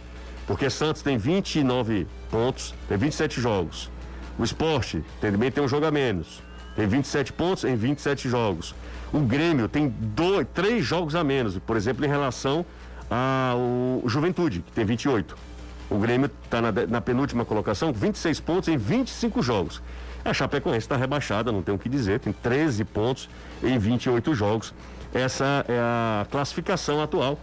[0.45, 3.89] Porque Santos tem 29 pontos, tem 27 jogos.
[4.37, 6.41] O esporte também tem um jogo a menos.
[6.75, 8.75] Tem 27 pontos em 27 jogos.
[9.11, 12.65] O Grêmio tem dois, três jogos a menos, por exemplo, em relação
[13.09, 15.37] ao Juventude, que tem 28.
[15.89, 19.81] O Grêmio está na, na, penúltima colocação, 26 pontos em 25 jogos.
[20.25, 23.29] A Chapecoense está rebaixada, não tem o que dizer, tem 13 pontos
[23.61, 24.73] em 28 jogos.
[25.13, 27.37] Essa é a classificação atual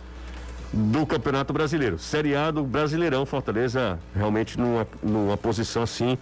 [0.73, 1.99] do Campeonato Brasileiro.
[1.99, 6.17] Série A do Brasileirão, Fortaleza realmente numa, numa posição assim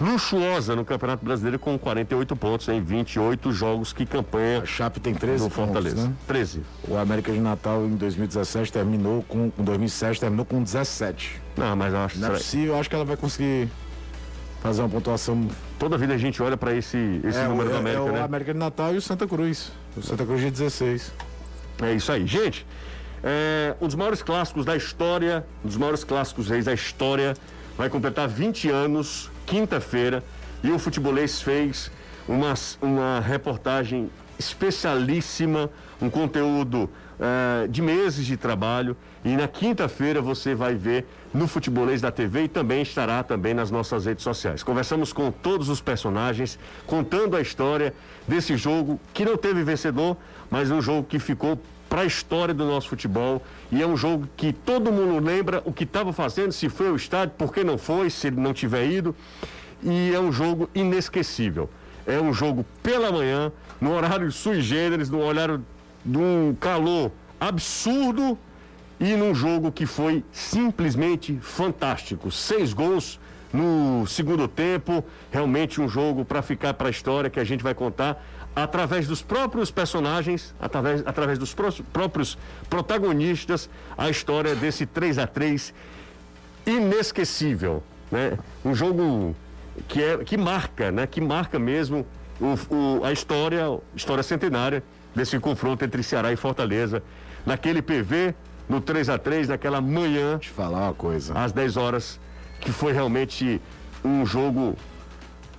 [0.00, 4.62] luxuosa no Campeonato Brasileiro com 48 pontos em 28 jogos que campanha.
[4.62, 5.96] A Chape tem 13 no Fortaleza.
[5.96, 6.16] Pontos, né?
[6.26, 6.62] 13.
[6.88, 11.40] O América de Natal em 2017 terminou com em 2007 terminou com 17.
[11.56, 13.68] Não, mas eu acho Não é possível, eu acho que ela vai conseguir
[14.62, 15.46] fazer uma pontuação.
[15.78, 18.20] Toda vida a gente olha para esse, esse é, número é, do América, é né?
[18.20, 19.70] o América de Natal e o Santa Cruz.
[19.96, 21.12] O Santa Cruz de 16.
[21.82, 22.26] É isso aí.
[22.26, 22.66] Gente,
[23.22, 27.34] é, um dos maiores clássicos da história, um dos maiores clássicos reis da história,
[27.76, 30.22] vai completar 20 anos quinta-feira
[30.62, 31.90] e o Futebolês fez
[32.28, 38.96] uma, uma reportagem especialíssima, um conteúdo uh, de meses de trabalho.
[39.22, 43.70] E na quinta-feira você vai ver no Futebolês da TV e também estará também nas
[43.70, 44.62] nossas redes sociais.
[44.62, 47.92] Conversamos com todos os personagens, contando a história
[48.26, 50.16] desse jogo que não teve vencedor,
[50.50, 51.60] mas um jogo que ficou
[51.90, 55.72] para a história do nosso futebol e é um jogo que todo mundo lembra o
[55.72, 58.86] que estava fazendo, se foi ao estádio, por que não foi, se ele não tiver
[58.86, 59.14] ido.
[59.82, 61.68] E é um jogo inesquecível.
[62.06, 65.64] É um jogo pela manhã, no horário sui generis, no horário
[66.04, 67.10] de um calor
[67.40, 68.38] absurdo
[69.00, 72.30] e num jogo que foi simplesmente fantástico.
[72.30, 73.18] Seis gols
[73.52, 77.74] no segundo tempo, realmente um jogo para ficar para a história que a gente vai
[77.74, 78.22] contar
[78.54, 81.54] através dos próprios personagens, através, através dos
[81.92, 82.36] próprios
[82.68, 85.72] protagonistas, a história desse 3 a 3
[86.66, 88.38] inesquecível, né?
[88.64, 89.34] Um jogo
[89.88, 91.06] que é que marca, né?
[91.06, 92.06] Que marca mesmo
[92.40, 94.82] o, o, a história, história centenária
[95.14, 97.02] desse confronto entre Ceará e Fortaleza,
[97.44, 98.34] naquele PV
[98.68, 100.38] no 3 a 3 naquela manhã.
[100.38, 101.38] Te falar uma coisa.
[101.38, 102.20] Às 10 horas,
[102.60, 103.60] que foi realmente
[104.04, 104.76] um jogo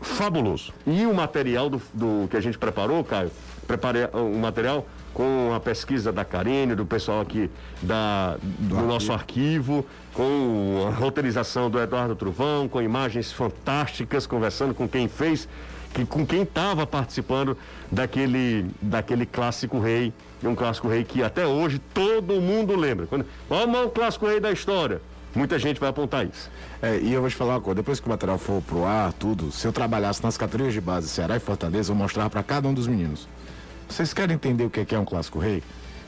[0.01, 0.73] fabuloso.
[0.85, 3.31] E o material do, do que a gente preparou, Caio,
[3.67, 7.49] preparei um material com a pesquisa da Karine, do pessoal aqui
[7.81, 14.73] da, do, do nosso arquivo, com a roteirização do Eduardo Truvão, com imagens fantásticas, conversando
[14.73, 15.47] com quem fez,
[15.93, 17.57] que, com quem estava participando
[17.91, 20.13] daquele, daquele clássico rei
[20.47, 23.05] um clássico rei que até hoje todo mundo lembra.
[23.05, 25.01] Quando, qual é o clássico rei da história?
[25.33, 26.49] Muita gente vai apontar isso.
[26.81, 29.13] É, e eu vou te falar uma coisa, depois que o material for pro ar,
[29.13, 32.67] tudo, se eu trabalhasse nas categorias de base Ceará e Fortaleza, eu mostrava para cada
[32.67, 33.27] um dos meninos.
[33.87, 35.63] Vocês querem entender o que é um clássico rei?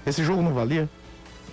[0.06, 0.90] Esse jogo não valia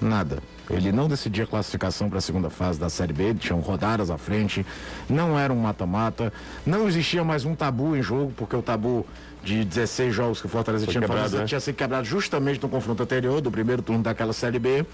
[0.00, 0.38] nada.
[0.68, 4.16] Ele não decidia a classificação para a segunda fase da Série B, tinham rodadas à
[4.16, 4.64] frente,
[5.08, 6.32] não era um mata-mata,
[6.64, 9.04] não existia mais um tabu em jogo, porque o tabu
[9.42, 11.44] de 16 jogos que o Fortaleza Foi tinha quebrado, né?
[11.44, 14.86] tinha sido quebrado justamente no confronto anterior, do primeiro turno daquela Série B.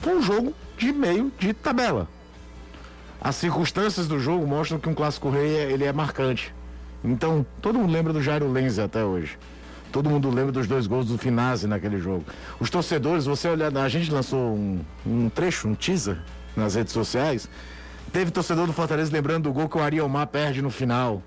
[0.00, 2.08] Foi um jogo de meio de tabela.
[3.20, 6.54] As circunstâncias do jogo mostram que um clássico rei é, ele é marcante.
[7.04, 9.38] Então, todo mundo lembra do Jairo Lenz até hoje.
[9.90, 12.24] Todo mundo lembra dos dois gols do Finazzi naquele jogo.
[12.60, 16.18] Os torcedores, você olhar, a gente lançou um, um trecho, um teaser
[16.54, 17.48] nas redes sociais.
[18.12, 21.22] Teve torcedor do Fortaleza lembrando do gol que o Ariomar perde no final.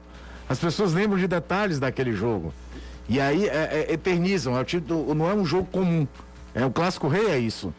[0.48, 2.54] As pessoas lembram de detalhes daquele jogo.
[3.10, 4.58] E aí é, é, eternizam.
[4.58, 6.08] É tipo, não é um jogo comum.
[6.54, 7.74] É o clássico rei, é isso.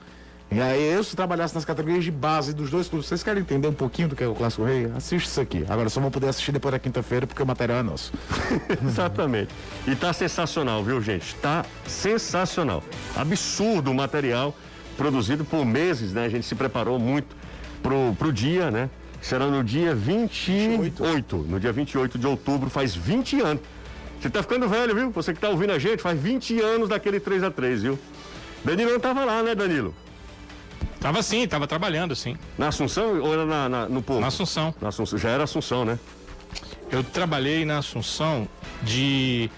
[0.53, 3.67] E aí, eu se trabalhasse nas categorias de base dos dois clubes, vocês querem entender
[3.69, 4.91] um pouquinho do que é o Clássico Rei?
[4.95, 5.65] Assiste isso aqui.
[5.69, 8.13] Agora só vão poder assistir depois da quinta-feira, porque o material é nosso.
[8.85, 9.49] Exatamente.
[9.87, 11.35] E tá sensacional, viu, gente?
[11.37, 12.85] Tá sensacional.
[13.17, 14.55] Absurdo o material
[14.97, 16.27] produzido por meses, né?
[16.27, 17.35] A gente se preparou muito
[17.83, 18.91] pro, pro dia, né?
[19.23, 20.83] será no dia 28.
[20.83, 21.37] 28.
[21.49, 23.63] No dia 28 de outubro, faz 20 anos.
[24.21, 25.11] Você tá ficando velho, viu?
[25.11, 27.99] Você que tá ouvindo a gente, faz 20 anos daquele 3 a 3 viu?
[28.65, 29.95] Danilo não tava lá, né, Danilo?
[31.01, 32.37] Tava sim, tava trabalhando sim.
[32.57, 34.21] Na Assunção ou era na, na, no Povo?
[34.21, 34.75] Na Assunção.
[34.81, 35.19] Na Assunção.
[35.19, 35.99] Já era Assunção, né?
[36.91, 38.47] Eu trabalhei na Assunção
[38.83, 39.51] de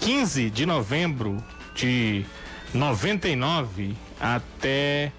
[0.00, 1.42] 15 de novembro
[1.74, 2.24] de
[2.74, 5.12] 99 até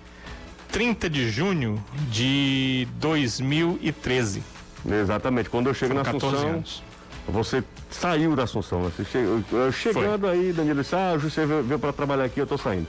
[0.72, 4.43] 30 de junho de 2013.
[4.89, 5.49] Exatamente.
[5.49, 6.84] Quando eu chego Foram na Assunção, anos.
[7.28, 8.82] você saiu da Assunção.
[8.84, 10.32] Você chegou, chegando Foi.
[10.32, 12.88] aí, Danilo disse, ah, você veio, veio para trabalhar aqui, eu tô saindo.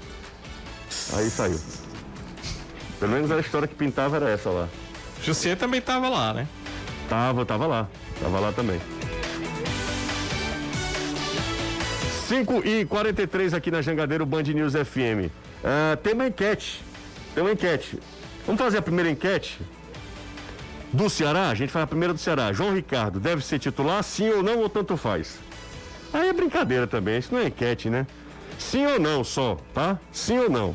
[1.14, 1.58] Aí saiu.
[3.00, 4.68] Pelo menos a história que pintava era essa lá.
[5.22, 6.46] José também tava lá, né?
[7.08, 7.88] Tava, tava lá.
[8.22, 8.80] Tava lá também.
[12.28, 15.26] 5 e 43 aqui na Jangadeiro Band News FM.
[15.26, 15.30] Uh,
[15.64, 16.84] ah, tem uma enquete
[17.34, 17.98] tem uma enquete.
[18.46, 19.60] Vamos fazer a primeira enquete?
[20.92, 22.52] Do Ceará, a gente faz a primeira do Ceará.
[22.52, 25.38] João Ricardo deve ser titular, sim ou não, ou tanto faz?
[26.12, 28.06] Aí é brincadeira também, isso não é enquete, né?
[28.58, 29.98] Sim ou não só, tá?
[30.12, 30.74] Sim ou não?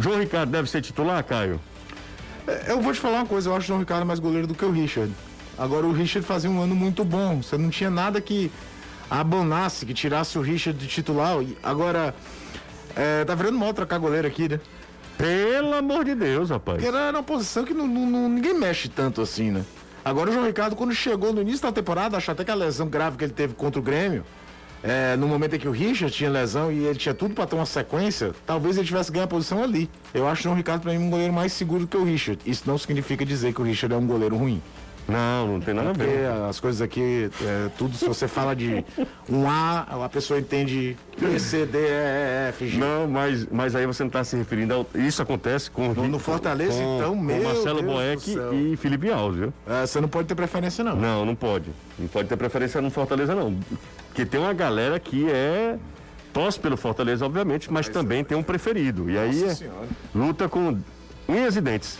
[0.00, 1.60] João Ricardo deve ser titular, Caio?
[2.46, 4.54] É, eu vou te falar uma coisa, eu acho o João Ricardo mais goleiro do
[4.54, 5.12] que o Richard.
[5.58, 7.42] Agora o Richard fazia um ano muito bom.
[7.42, 8.50] Você não tinha nada que
[9.10, 11.36] abonasse, que tirasse o Richard de titular.
[11.62, 12.14] Agora,
[12.94, 14.60] é, tá virando mal trocar goleiro aqui, né?
[15.16, 16.80] Pelo amor de Deus, rapaz.
[16.80, 19.64] Porque era uma posição que não, não, ninguém mexe tanto assim, né?
[20.04, 22.88] Agora o João Ricardo, quando chegou no início da temporada, acho até que a lesão
[22.88, 24.24] grave que ele teve contra o Grêmio,
[24.82, 27.56] é, no momento em que o Richard tinha lesão e ele tinha tudo para ter
[27.56, 29.88] uma sequência, talvez ele tivesse ganho a posição ali.
[30.14, 32.40] Eu acho o João Ricardo para mim um goleiro mais seguro que o Richard.
[32.46, 34.62] Isso não significa dizer que o Richard é um goleiro ruim.
[35.08, 36.26] Não, não tem nada a ver.
[36.48, 38.84] As coisas aqui, é, tudo, se você fala de
[39.28, 42.76] um A, a pessoa entende B, C, D, E, F, G.
[42.78, 44.86] Não, mas, mas aí você não está se referindo ao.
[44.94, 45.94] Isso acontece com.
[45.94, 47.38] No, no Fortaleza, com, então, meu.
[47.38, 49.52] Com Marcelo Boeck e Felipe Alves, viu?
[49.66, 50.94] É, você não pode ter preferência, não.
[50.94, 51.70] Não, não pode.
[51.98, 53.58] Não pode ter preferência no Fortaleza, não.
[54.08, 55.78] Porque tem uma galera que é
[56.34, 58.24] torce pelo Fortaleza, obviamente, mas, mas também é...
[58.24, 59.10] tem um preferido.
[59.10, 59.56] E aí é,
[60.14, 60.78] luta com
[61.26, 61.98] unhas e dentes.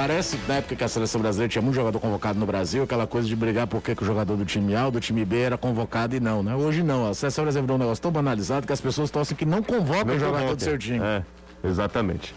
[0.00, 3.28] Parece na época que a seleção brasileira tinha muito jogador convocado no Brasil, aquela coisa
[3.28, 6.16] de brigar por que o jogador do time A ou do time B era convocado
[6.16, 6.56] e não, né?
[6.56, 7.06] Hoje não.
[7.06, 10.16] A seleção brasileira virou um negócio tão banalizado que as pessoas torcem que não convocam
[10.16, 11.00] o jogador do seu time.
[11.00, 11.22] É,
[11.62, 12.34] exatamente.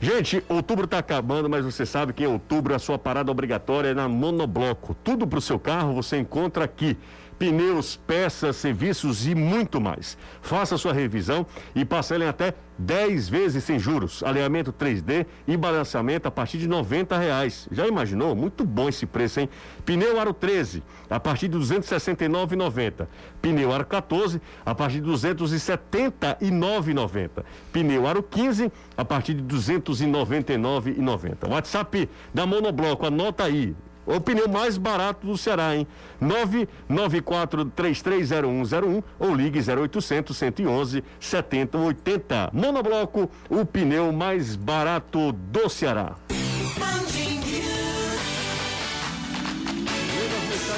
[0.00, 3.94] Gente, outubro está acabando, mas você sabe que em outubro a sua parada obrigatória é
[3.94, 4.96] na Monobloco.
[5.04, 6.98] Tudo para o seu carro você encontra aqui
[7.38, 10.16] pneus, peças, serviços e muito mais.
[10.40, 14.22] Faça sua revisão e parcelem até 10 vezes sem juros.
[14.22, 17.68] Alinhamento 3D e balanceamento a partir de 90 reais.
[17.70, 18.34] Já imaginou?
[18.34, 19.48] Muito bom esse preço, hein?
[19.84, 23.06] Pneu Aro 13 a partir de 269,90.
[23.40, 27.44] Pneu Aro 14 a partir de 279,90.
[27.72, 31.48] Pneu Aro 15 a partir de 299,90.
[31.48, 33.74] WhatsApp da Monobloco, anota aí.
[34.06, 35.86] O pneu mais barato do Ceará, hein?
[36.22, 42.50] 994-330101 ou ligue 0800 111 7080.
[42.52, 46.16] Monobloco, o pneu mais barato do Ceará.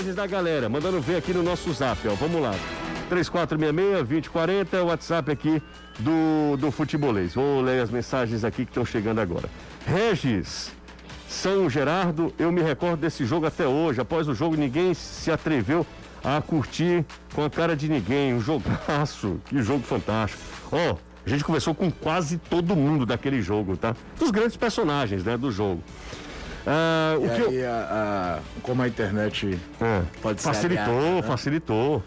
[0.06, 2.14] mensagens da galera, mandando ver aqui no nosso zap, ó.
[2.14, 2.54] Vamos lá.
[3.10, 5.62] 3466-2040 é o WhatsApp aqui
[5.98, 7.34] do, do Futebolês.
[7.34, 9.48] Vou ler as mensagens aqui que estão chegando agora.
[9.86, 10.72] Regis,
[11.36, 14.00] são Gerardo, eu me recordo desse jogo até hoje.
[14.00, 15.86] Após o jogo, ninguém se atreveu
[16.24, 18.34] a curtir com a cara de ninguém.
[18.34, 20.42] Um jogaço, que jogo fantástico.
[20.72, 23.94] Ó, oh, a gente conversou com quase todo mundo daquele jogo, tá?
[24.18, 25.82] Dos grandes personagens, né, do jogo.
[26.66, 27.70] Ah, o que aí, eu...
[27.70, 31.22] a, a, como a internet é, pode facilitou, né?
[31.22, 32.02] facilitou.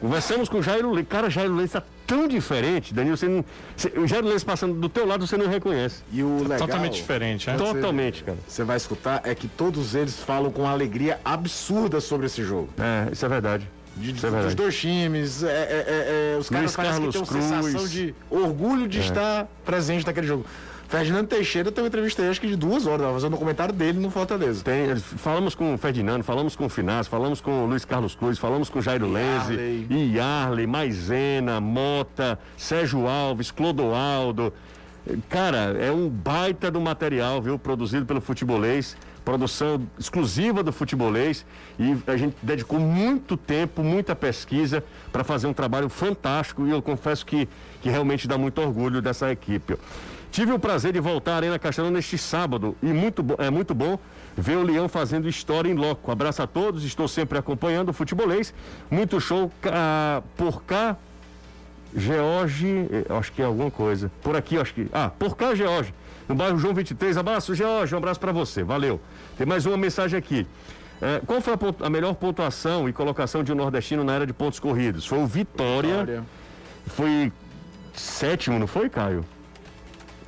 [0.00, 1.08] Conversamos com o Jairo Leite.
[1.08, 3.16] Cara, Jairo Leite está tão diferente, Danilo.
[3.16, 3.44] Você não,
[3.76, 6.02] você, o Jairo Leite passando do teu lado, você não reconhece.
[6.10, 7.54] E o legal, Totalmente diferente, é?
[7.54, 8.38] Totalmente, cara.
[8.48, 12.70] Você vai escutar, é que todos eles falam com alegria absurda sobre esse jogo.
[12.78, 13.68] É, isso é verdade.
[13.94, 14.30] De, é.
[14.30, 18.88] Dos dois times, é, é, é, os caras parecem que têm uma sensação de orgulho
[18.88, 19.00] de é.
[19.02, 20.46] estar presente naquele jogo.
[20.88, 24.00] Ferdinando Teixeira tem uma entrevista aí, acho que de duas horas, fazendo um comentário dele
[24.00, 24.64] no Fortaleza.
[24.64, 28.38] Tem, falamos com o Ferdinando, falamos com o Finaz, falamos com o Luiz Carlos Cruz,
[28.38, 34.50] falamos com o Jairo Lenze, Iarley, Maisena, Mota, Sérgio Alves, Clodoaldo.
[35.28, 37.58] Cara, é um baita do material, viu?
[37.58, 41.44] Produzido pelo futebolês, produção exclusiva do futebolês
[41.78, 44.82] e a gente dedicou muito tempo, muita pesquisa
[45.12, 47.46] para fazer um trabalho fantástico e eu confesso que,
[47.82, 49.76] que realmente dá muito orgulho dessa equipe.
[50.30, 53.98] Tive o prazer de voltar à Arena Castelão neste sábado e muito é muito bom
[54.36, 56.10] ver o Leão fazendo história em loco.
[56.10, 58.54] Abraço a todos, estou sempre acompanhando o futebolês.
[58.90, 60.96] Muito show ah, por cá.
[61.96, 64.12] George, eh, acho que é alguma coisa.
[64.22, 64.88] Por aqui, acho que.
[64.92, 65.94] Ah, por cá, George.
[66.28, 67.16] No bairro João 23.
[67.16, 67.94] Abraço, George.
[67.94, 68.62] Um abraço para você.
[68.62, 69.00] Valeu.
[69.38, 70.46] Tem mais uma mensagem aqui.
[71.00, 74.32] É, qual foi a, a, melhor pontuação e colocação de um nordestino na era de
[74.32, 75.06] pontos corridos?
[75.06, 76.00] Foi o Vitória.
[76.00, 76.24] Vitória.
[76.86, 77.32] Foi
[77.94, 79.24] sétimo, não foi, Caio?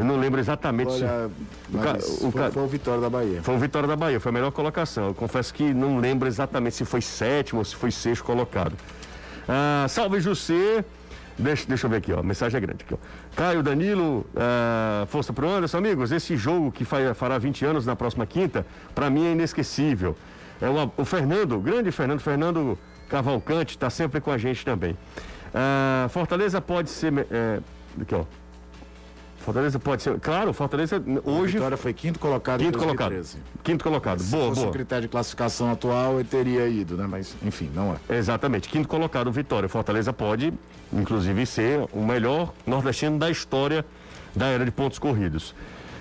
[0.00, 1.76] Eu não lembro exatamente Olha, se...
[1.76, 1.98] o, ca...
[2.26, 3.42] o foi, foi o Vitória da Bahia.
[3.42, 5.08] Foi o Vitória da Bahia, foi a melhor colocação.
[5.08, 8.72] Eu confesso que não lembro exatamente se foi sétimo ou se foi sexto colocado.
[9.46, 10.82] Ah, salve José.
[11.38, 12.22] Deixa, deixa eu ver aqui, ó.
[12.22, 12.96] Mensagem é grande aqui, ó.
[13.36, 16.12] Caio, Danilo, ah, força pro Anderson, amigos.
[16.12, 20.16] Esse jogo que fará 20 anos na próxima quinta, para mim é inesquecível.
[20.62, 22.78] É uma, o Fernando, o grande Fernando, Fernando
[23.10, 24.96] Cavalcante, está sempre com a gente também.
[25.54, 27.12] Ah, Fortaleza pode ser.
[27.30, 27.60] É,
[28.00, 28.24] aqui, ó.
[29.40, 30.20] Fortaleza pode ser.
[30.20, 31.56] Claro, Fortaleza hoje.
[31.56, 33.14] A Vitória foi quinto colocado quinto colocado.
[33.62, 34.20] Quinto colocado.
[34.20, 34.70] Se boa, fosse boa.
[34.70, 37.06] o critério de classificação atual, ele teria ido, né?
[37.08, 38.16] Mas, enfim, não é.
[38.16, 38.68] Exatamente.
[38.68, 39.68] Quinto colocado, Vitória.
[39.68, 40.52] Fortaleza pode,
[40.92, 43.84] inclusive, ser o melhor nordestino da história
[44.36, 45.54] da era de pontos corridos.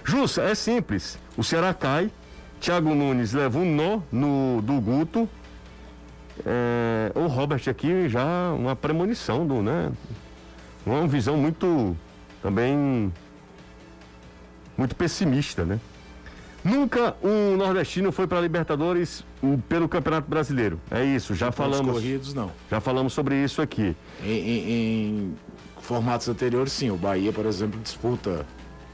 [0.03, 1.17] Jussa, é simples.
[1.37, 2.11] O Ceará cai.
[2.59, 5.29] Thiago Nunes leva um nó no, do Guto.
[6.45, 9.91] É, o Robert aqui já uma premonição do, né?
[10.85, 11.95] Uma visão muito
[12.41, 13.13] também
[14.80, 15.80] muito pessimista, né?
[16.63, 19.23] Nunca um nordestino foi para a Libertadores
[19.67, 20.80] pelo Campeonato Brasileiro.
[20.89, 21.91] É isso, já falamos.
[21.91, 22.51] corridos não.
[22.69, 23.95] Já falamos sobre isso aqui.
[24.23, 25.38] Em, em, em
[25.82, 26.89] formatos anteriores, sim.
[26.89, 28.45] O Bahia, por exemplo, disputa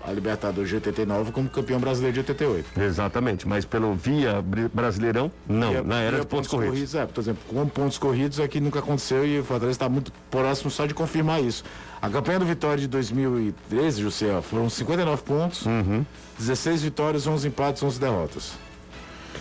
[0.07, 2.81] a Libertadores de 89 como campeão brasileiro de 88.
[2.81, 4.43] Exatamente, mas pelo via
[4.73, 6.69] Brasileirão, não, via, na era de pontos, pontos corridos.
[6.69, 6.95] corridos.
[6.95, 10.69] É, por exemplo, com pontos corridos aqui nunca aconteceu e o Fortaleza está muito próximo
[10.69, 11.63] só de confirmar isso.
[12.01, 16.05] A campanha do Vitória de 2013, José, foram 59 pontos, uhum.
[16.37, 18.53] 16 vitórias, 11 empates, 11 derrotas.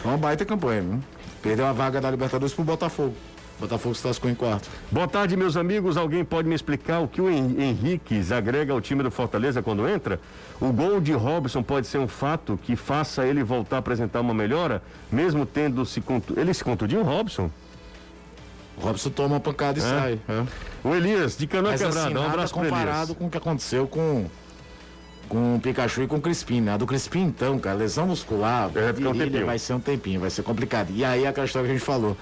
[0.05, 1.01] Uma baita campanha, viu?
[1.43, 3.15] Perdeu a vaga da Libertadores pro Botafogo.
[3.59, 4.68] Botafogo se lascou em quarto.
[4.90, 5.96] Boa tarde, meus amigos.
[5.96, 10.20] Alguém pode me explicar o que o Henrique agrega ao time do Fortaleza quando entra?
[10.61, 14.34] O gol de Robson pode ser um fato que faça ele voltar a apresentar uma
[14.34, 16.38] melhora, mesmo tendo se contu...
[16.38, 17.50] Ele se contundiu, Robson?
[18.76, 19.84] O Robson toma uma pancada e é.
[19.84, 20.20] sai.
[20.28, 20.44] É.
[20.82, 24.26] O Elias, de Canoa Quebrada, assim, um abraço comparado com o que aconteceu com
[25.28, 26.72] com o Pikachu e com o Crispim, né?
[26.74, 30.28] A do Crispim, então, cara, lesão muscular, Vai ficar um vai ser um tempinho, vai
[30.28, 30.90] ser complicado.
[30.90, 32.14] E aí aquela história que a gente falou.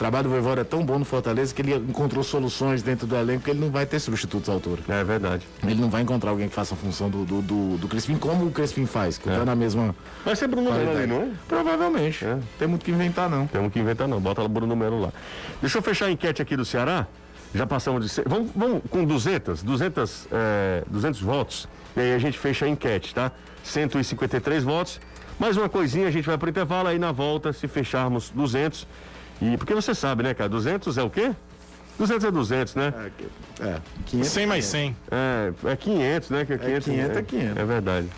[0.00, 3.14] O trabalho do Voivoda é tão bom no Fortaleza que ele encontrou soluções dentro do
[3.14, 4.80] elenco que ele não vai ter substitutos à altura.
[4.88, 5.46] É verdade.
[5.62, 8.46] Ele não vai encontrar alguém que faça a função do, do, do, do Crispim como
[8.46, 9.94] o Crispim faz, que tá na mesma
[10.24, 11.28] Vai ser Bruno Melo ali, não é?
[11.46, 12.24] Provavelmente.
[12.24, 12.38] É.
[12.58, 13.46] Tem muito que inventar, não.
[13.46, 15.12] Temos que inventar não, bota o Bruno Melo lá.
[15.60, 17.06] Deixa eu fechar a enquete aqui do Ceará.
[17.54, 18.22] Já passamos de...
[18.26, 21.68] Vamos, vamos com 200, 200, é, 200 votos.
[21.94, 23.32] E aí a gente fecha a enquete, tá?
[23.62, 24.98] 153 votos.
[25.38, 28.86] Mais uma coisinha, a gente vai pro intervalo aí na volta, se fecharmos 200.
[29.40, 30.48] E porque você sabe, né, cara?
[30.48, 31.34] 200 é o quê?
[31.98, 32.94] 200 é 200, né?
[33.60, 33.76] É,
[34.06, 34.28] 500.
[34.30, 34.96] 100 mais 100.
[35.10, 36.44] É, é 500, né?
[36.44, 37.56] Que é 500, 500 é 500.
[37.56, 38.08] É verdade.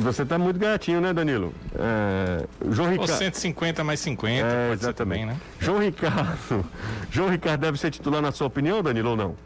[0.00, 1.52] Você tá muito gatinho, né, Danilo?
[1.74, 3.18] É, João Ou Ricardo.
[3.18, 4.96] 150 mais 50, É, pode ser exatamente.
[4.96, 5.36] também, né?
[5.60, 6.64] João Ricardo.
[7.10, 9.36] João Ricardo deve ser titular na sua opinião, Danilo, ou não?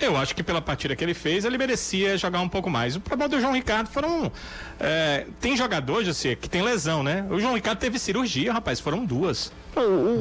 [0.00, 2.96] Eu acho que pela partida que ele fez, ele merecia jogar um pouco mais.
[2.96, 4.30] O problema do João Ricardo foram.
[4.80, 7.24] é, tem jogador, José, que tem lesão, né?
[7.30, 9.52] O João Ricardo teve cirurgia, rapaz, foram duas.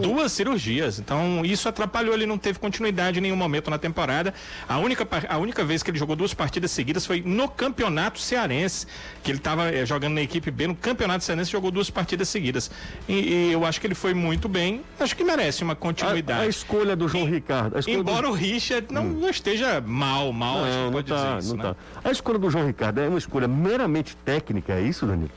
[0.02, 1.00] Duas cirurgias.
[1.00, 4.34] Então, isso atrapalhou, ele não teve continuidade em nenhum momento na temporada.
[4.68, 8.88] A única, a única vez que ele jogou duas partidas seguidas foi no Campeonato Cearense,
[9.24, 12.72] que ele estava jogando na equipe B no Campeonato Cearense jogou duas partidas seguidas.
[13.08, 14.82] E, e eu acho que ele foi muito bem.
[15.00, 16.42] Acho que merece uma A, continuidade.
[16.42, 17.76] a escolha do João Ricardo.
[17.76, 18.30] a escolha Embora do...
[18.30, 21.76] o Richard não, não esteja mal, mal, Não, não pode tá, dizer isso, não né?
[21.94, 22.10] tá.
[22.10, 25.30] A escolha do João Ricardo é uma escolha meramente técnica, é isso, Danilo?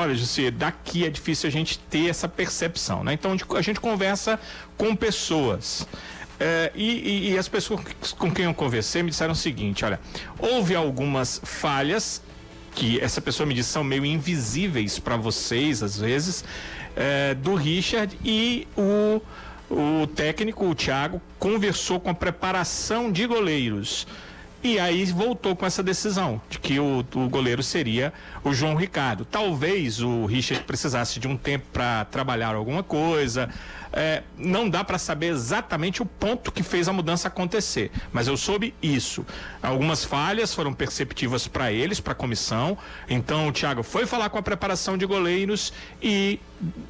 [0.00, 3.12] Olha, Jussi, daqui é difícil a gente ter essa percepção, né?
[3.12, 4.40] Então a gente conversa
[4.76, 5.86] com pessoas.
[6.38, 7.80] É, e, e- e as pessoas
[8.16, 10.00] com quem eu conversei me disseram o seguinte: olha,
[10.38, 12.22] houve algumas falhas
[12.74, 16.44] que essa pessoa me disse são meio invisíveis para vocês, às vezes,
[16.96, 19.20] é, do Richard e o,
[19.70, 24.06] o técnico, o Thiago, conversou com a preparação de goleiros.
[24.62, 28.12] E aí voltou com essa decisão de que o, o goleiro seria
[28.44, 29.24] o João Ricardo.
[29.24, 33.48] Talvez o Richard precisasse de um tempo para trabalhar alguma coisa.
[33.92, 38.36] É, não dá para saber exatamente o ponto que fez a mudança acontecer, mas eu
[38.36, 39.26] soube isso.
[39.62, 42.78] Algumas falhas foram perceptivas para eles, para a comissão.
[43.08, 45.72] Então o Thiago foi falar com a preparação de goleiros
[46.02, 46.38] e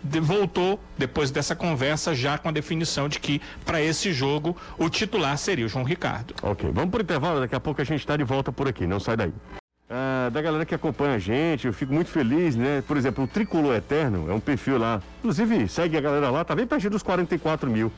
[0.02, 5.36] voltou depois dessa conversa já com a definição de que para esse jogo o titular
[5.38, 6.34] seria o João Ricardo.
[6.42, 9.00] Ok, vamos pro intervalo, daqui a pouco a gente está de volta por aqui, não
[9.00, 9.32] sai daí.
[10.28, 12.82] Da galera que acompanha a gente, eu fico muito feliz, né?
[12.86, 15.00] Por exemplo, o Tricolor Eterno é um perfil lá.
[15.20, 17.92] Inclusive, segue a galera lá, tá bem pertinho dos 44 mil.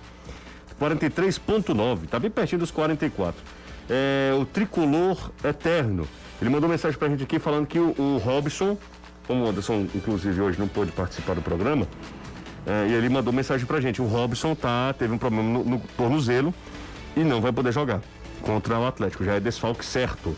[0.80, 3.40] 43,9, tá bem pertinho dos 44.
[3.88, 6.06] É, o Tricolor Eterno.
[6.40, 8.76] Ele mandou mensagem pra gente aqui falando que o, o Robson,
[9.26, 11.86] como o Anderson, inclusive, hoje não pôde participar do programa,
[12.66, 14.02] é, e ele mandou mensagem pra gente.
[14.02, 16.52] O Robson tá, teve um problema no, no tornozelo
[17.16, 18.00] e não vai poder jogar
[18.40, 19.24] contra o Atlético.
[19.24, 20.36] Já é desfalque certo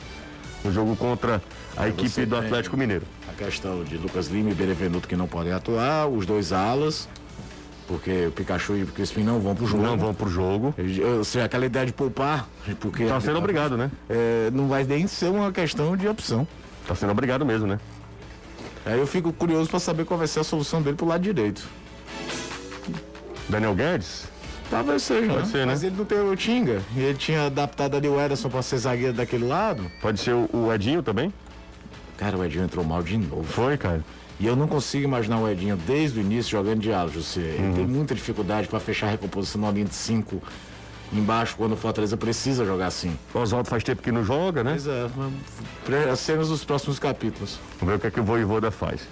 [0.65, 1.43] no jogo contra
[1.77, 3.07] a equipe do Atlético Mineiro.
[3.29, 7.09] A questão de Lucas Lima e Benevenuto que não podem atuar, os dois alas,
[7.87, 9.83] porque o Pikachu e o Crispim não vão pro jogo.
[9.83, 10.75] Não vão pro jogo.
[10.79, 12.49] Eu sei, aquela ideia de poupar,
[12.81, 13.91] porque Tá sendo obrigado, né?
[14.09, 16.49] é, não vai nem ser uma questão de opção.
[16.89, 17.79] Tá sendo obrigado mesmo, né?
[18.87, 21.67] Aí eu fico curioso para saber qual vai ser a solução dele pro lado direito.
[23.49, 24.27] Daniel Guedes?
[24.71, 25.53] Talvez seja, Pode né?
[25.53, 25.67] ser, né?
[25.67, 26.83] Mas ele não tem o Tinga.
[26.97, 29.91] E ele tinha adaptado ali o Ederson para ser zagueiro daquele lado.
[30.01, 31.33] Pode ser o, o Edinho também?
[32.17, 33.45] Cara, o Edinho entrou mal de novo.
[33.45, 34.05] Foi, cara.
[34.41, 37.41] E eu não consigo imaginar o Edinho desde o início jogando de ala, José.
[37.41, 37.75] Ele Uhum.
[37.75, 40.43] tem muita dificuldade para fechar a recomposição na linha de 5
[41.13, 43.17] embaixo quando o Fortaleza precisa jogar assim.
[43.33, 44.73] O Oswaldo faz tempo que não joga, né?
[44.73, 47.61] Pois é, as cenas dos próximos capítulos.
[47.79, 49.03] Vamos ver o que, é que o Voivoda faz.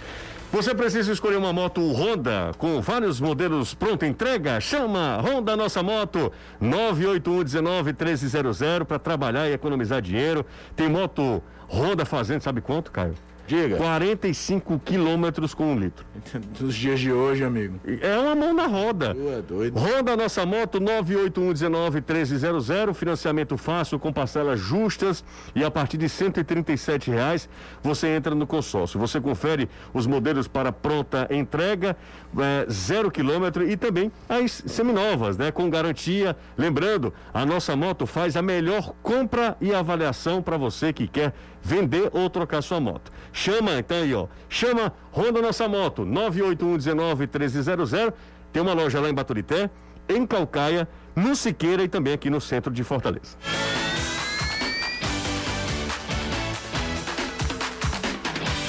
[0.52, 4.60] Você precisa escolher uma moto Honda com vários modelos pronta entrega?
[4.60, 6.30] Chama Honda Nossa Moto
[6.60, 10.44] 981 19 1300 para trabalhar e economizar dinheiro.
[10.76, 13.14] Tem moto Honda fazendo, sabe quanto, Caio?
[13.46, 13.76] Diga.
[13.78, 16.04] 45 quilômetros com um litro.
[16.60, 17.78] Nos dias de hoje, amigo.
[18.00, 19.14] É uma mão na roda.
[19.14, 19.78] Tu é doido.
[19.78, 27.48] Honda Nossa Moto 981191300, financiamento fácil com parcelas justas e a partir de 137 reais
[27.82, 29.00] você entra no consórcio.
[29.00, 31.96] Você confere os modelos para pronta entrega,
[32.38, 36.36] é, zero quilômetro e também as seminovas, né, com garantia.
[36.56, 42.10] Lembrando, a Nossa Moto faz a melhor compra e avaliação para você que quer vender
[42.12, 43.12] ou trocar sua moto.
[43.32, 44.26] Chama então aí, ó.
[44.48, 48.12] Chama Honda Nossa Moto 981191300.
[48.52, 49.70] Tem uma loja lá em Baturité,
[50.08, 50.86] em Calcaia,
[51.16, 53.36] no Siqueira e também aqui no centro de Fortaleza.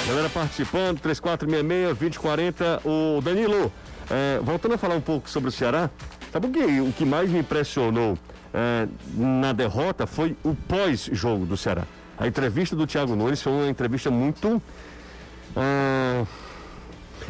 [0.08, 2.80] Galera participando, 3466-2040.
[2.84, 3.72] O Danilo,
[4.10, 5.90] é, voltando a falar um pouco sobre o Ceará,
[6.32, 8.16] sabe o que, o que mais me impressionou
[8.52, 11.82] é, na derrota foi o pós-jogo do Ceará.
[12.16, 14.62] A entrevista do Thiago Nunes foi uma entrevista muito.
[15.56, 16.24] Ah,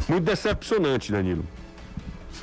[0.07, 1.45] muito decepcionante, Danilo.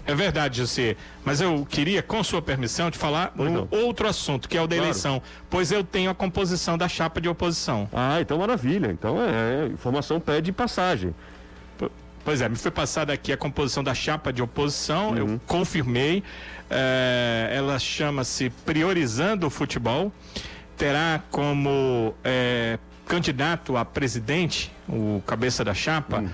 [0.05, 0.97] É verdade, José.
[1.25, 3.69] Mas eu queria, com sua permissão, te falar Pois um não.
[3.71, 4.89] outro assunto, que é o da Claro.
[4.91, 5.23] eleição.
[5.49, 7.89] Pois eu tenho a composição da chapa de oposição.
[7.93, 8.91] Ah, então maravilha.
[8.91, 11.15] Então é, informação pede passagem.
[12.25, 16.23] Pois é, me foi passada aqui a composição da chapa de oposição, eu confirmei.
[16.71, 20.11] eh, ela chama-se Priorizando o Futebol.
[20.77, 26.25] Terá como eh, candidato a presidente, o cabeça da chapa,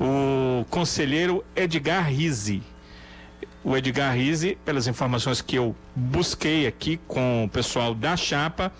[0.00, 2.62] o conselheiro Edgar Rizzi.
[3.64, 8.72] O Edgar Rizzi, pelas informações que eu busquei aqui com o pessoal da chapa,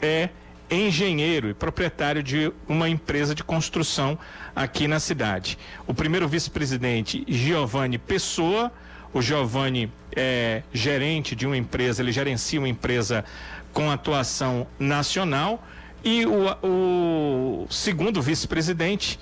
[0.00, 0.28] é
[0.70, 4.18] engenheiro e proprietário de uma empresa de construção
[4.54, 5.58] aqui na cidade.
[5.86, 8.72] O primeiro vice-presidente, Giovanni Pessoa.
[9.12, 13.24] O Giovanni é gerente de uma empresa, ele gerencia uma empresa
[13.72, 15.64] com atuação nacional.
[16.02, 19.18] E o, o segundo vice-presidente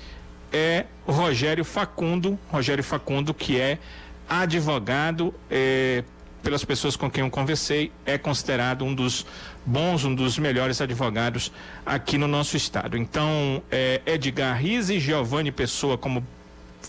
[0.52, 3.78] é Rogério Facundo, Rogério Facundo, que é
[4.28, 6.04] advogado, eh,
[6.42, 9.24] pelas pessoas com quem eu conversei, é considerado um dos
[9.64, 11.52] bons, um dos melhores advogados
[11.86, 12.96] aqui no nosso estado.
[12.96, 16.26] Então, eh, Edgar Rizzi e Giovanni Pessoa como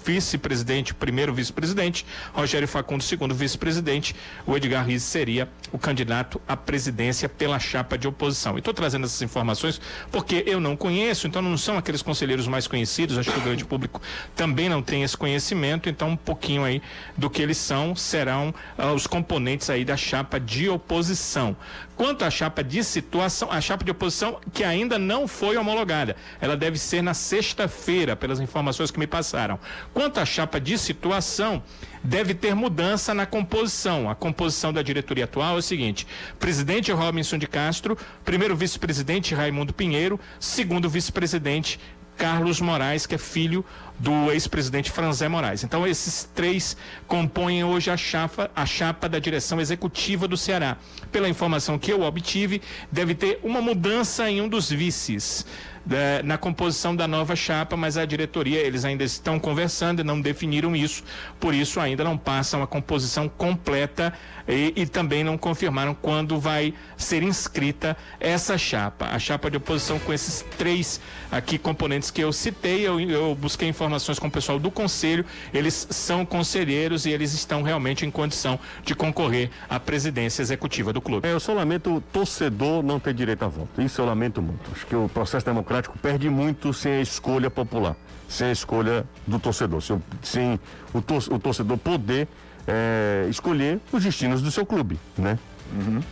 [0.05, 4.15] vice-presidente, primeiro vice-presidente, Rogério Facundo, segundo vice-presidente,
[4.45, 8.55] o Edgar Rizzi seria o candidato à presidência pela chapa de oposição.
[8.55, 9.79] E estou trazendo essas informações
[10.11, 13.65] porque eu não conheço, então não são aqueles conselheiros mais conhecidos, acho que o grande
[13.65, 14.01] público
[14.35, 16.81] também não tem esse conhecimento, então um pouquinho aí
[17.17, 21.55] do que eles são serão ah, os componentes aí da chapa de oposição.
[21.95, 26.57] Quanto à chapa de situação, a chapa de oposição que ainda não foi homologada, ela
[26.57, 29.59] deve ser na sexta-feira, pelas informações que me passaram.
[29.93, 31.61] Quanto à chapa de situação,
[32.03, 34.09] deve ter mudança na composição.
[34.09, 36.07] A composição da diretoria atual é o seguinte:
[36.39, 41.79] presidente Robinson de Castro, primeiro vice-presidente Raimundo Pinheiro, segundo vice-presidente
[42.17, 43.65] Carlos Moraes, que é filho
[43.99, 45.63] do ex-presidente Franzé Moraes.
[45.63, 46.75] Então, esses três
[47.07, 50.77] compõem hoje a chapa, a chapa da direção executiva do Ceará.
[51.11, 52.61] Pela informação que eu obtive,
[52.91, 55.45] deve ter uma mudança em um dos vices.
[55.85, 60.21] Da- na composição da nova chapa, mas a diretoria, eles ainda estão conversando e não
[60.21, 61.03] definiram isso,
[61.39, 64.13] por isso ainda não passam a composição completa
[64.47, 69.07] e, e também não confirmaram quando vai ser inscrita essa chapa.
[69.07, 70.99] A chapa de oposição com esses três
[71.31, 75.87] aqui componentes que eu citei, eu, eu busquei informações com o pessoal do conselho, eles
[75.89, 81.27] são conselheiros e eles estão realmente em condição de concorrer à presidência executiva do clube.
[81.27, 83.81] É, eu só lamento o torcedor não ter direito a voto.
[83.81, 84.69] Isso eu lamento muito.
[84.71, 87.95] Acho que o processo democrático perde muito sem a escolha popular,
[88.27, 90.59] sem a escolha do torcedor, sem, o- sem
[90.93, 92.27] o, tor- o torcedor poder
[92.67, 95.37] é, escolher os destinos do seu clube, né?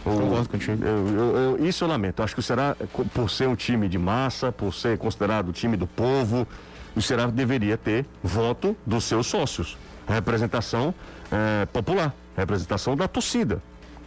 [0.05, 0.83] O- Concordo contigo.
[0.83, 2.23] eu- eu- isso eu lamento.
[2.23, 2.75] Acho que o Ceará,
[3.13, 6.47] por ser um time de massa, por ser considerado o time do povo,
[6.95, 9.77] o Ceará deveria ter voto dos seus sócios.
[10.07, 10.93] Representação
[11.31, 13.61] eh, popular, representação da torcida.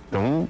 [0.09, 0.47] Então,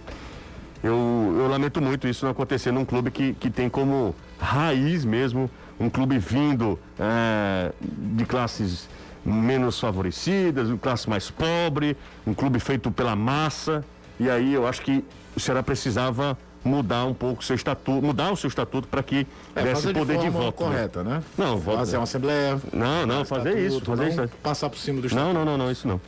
[0.83, 5.51] eu, eu lamento muito isso não acontecer num clube que, que tem como raiz mesmo
[5.81, 8.89] um clube vindo eh, de classes
[9.25, 13.85] menos favorecidas, uma classe mais pobre, um clube feito pela massa.
[14.21, 15.03] E aí eu acho que
[15.35, 19.27] o Ceará precisava mudar um pouco o seu estatuto, mudar o seu estatuto para que
[19.57, 20.45] É, desse fazer poder de de, voto.
[20.47, 20.53] né?
[20.71, 21.23] correta, né?
[21.37, 22.61] Não, voto- fazer uma assembleia.
[22.73, 24.35] Não, não, fazer isso, estatuto, fazer não isso.
[24.43, 25.35] Passar por cima do estatuto.
[25.35, 26.01] Não, não, não, não, isso não.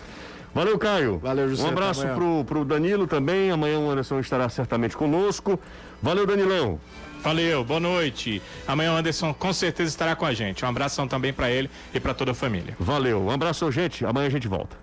[0.55, 1.19] Valeu, Caio.
[1.19, 3.51] Valeu, José, Um abraço pro, pro Danilo também.
[3.51, 5.59] Amanhã o Anderson estará certamente conosco.
[6.03, 6.79] Valeu, Danilão.
[7.27, 8.41] Valeu, boa noite.
[8.69, 10.65] Amanhã o Anderson com certeza estará com a gente.
[10.65, 12.77] Um abração também para ele e para toda a família.
[12.79, 13.21] Valeu.
[13.21, 14.07] Um abraço, gente.
[14.07, 14.77] Amanhã a gente volta.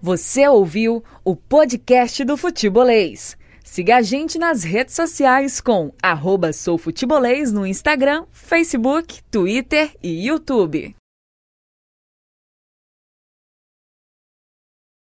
[0.00, 3.36] Você ouviu o podcast do Futebolês.
[3.62, 10.96] Siga a gente nas redes sociais com arroba soufutebolês no Instagram, Facebook, Twitter e YouTube.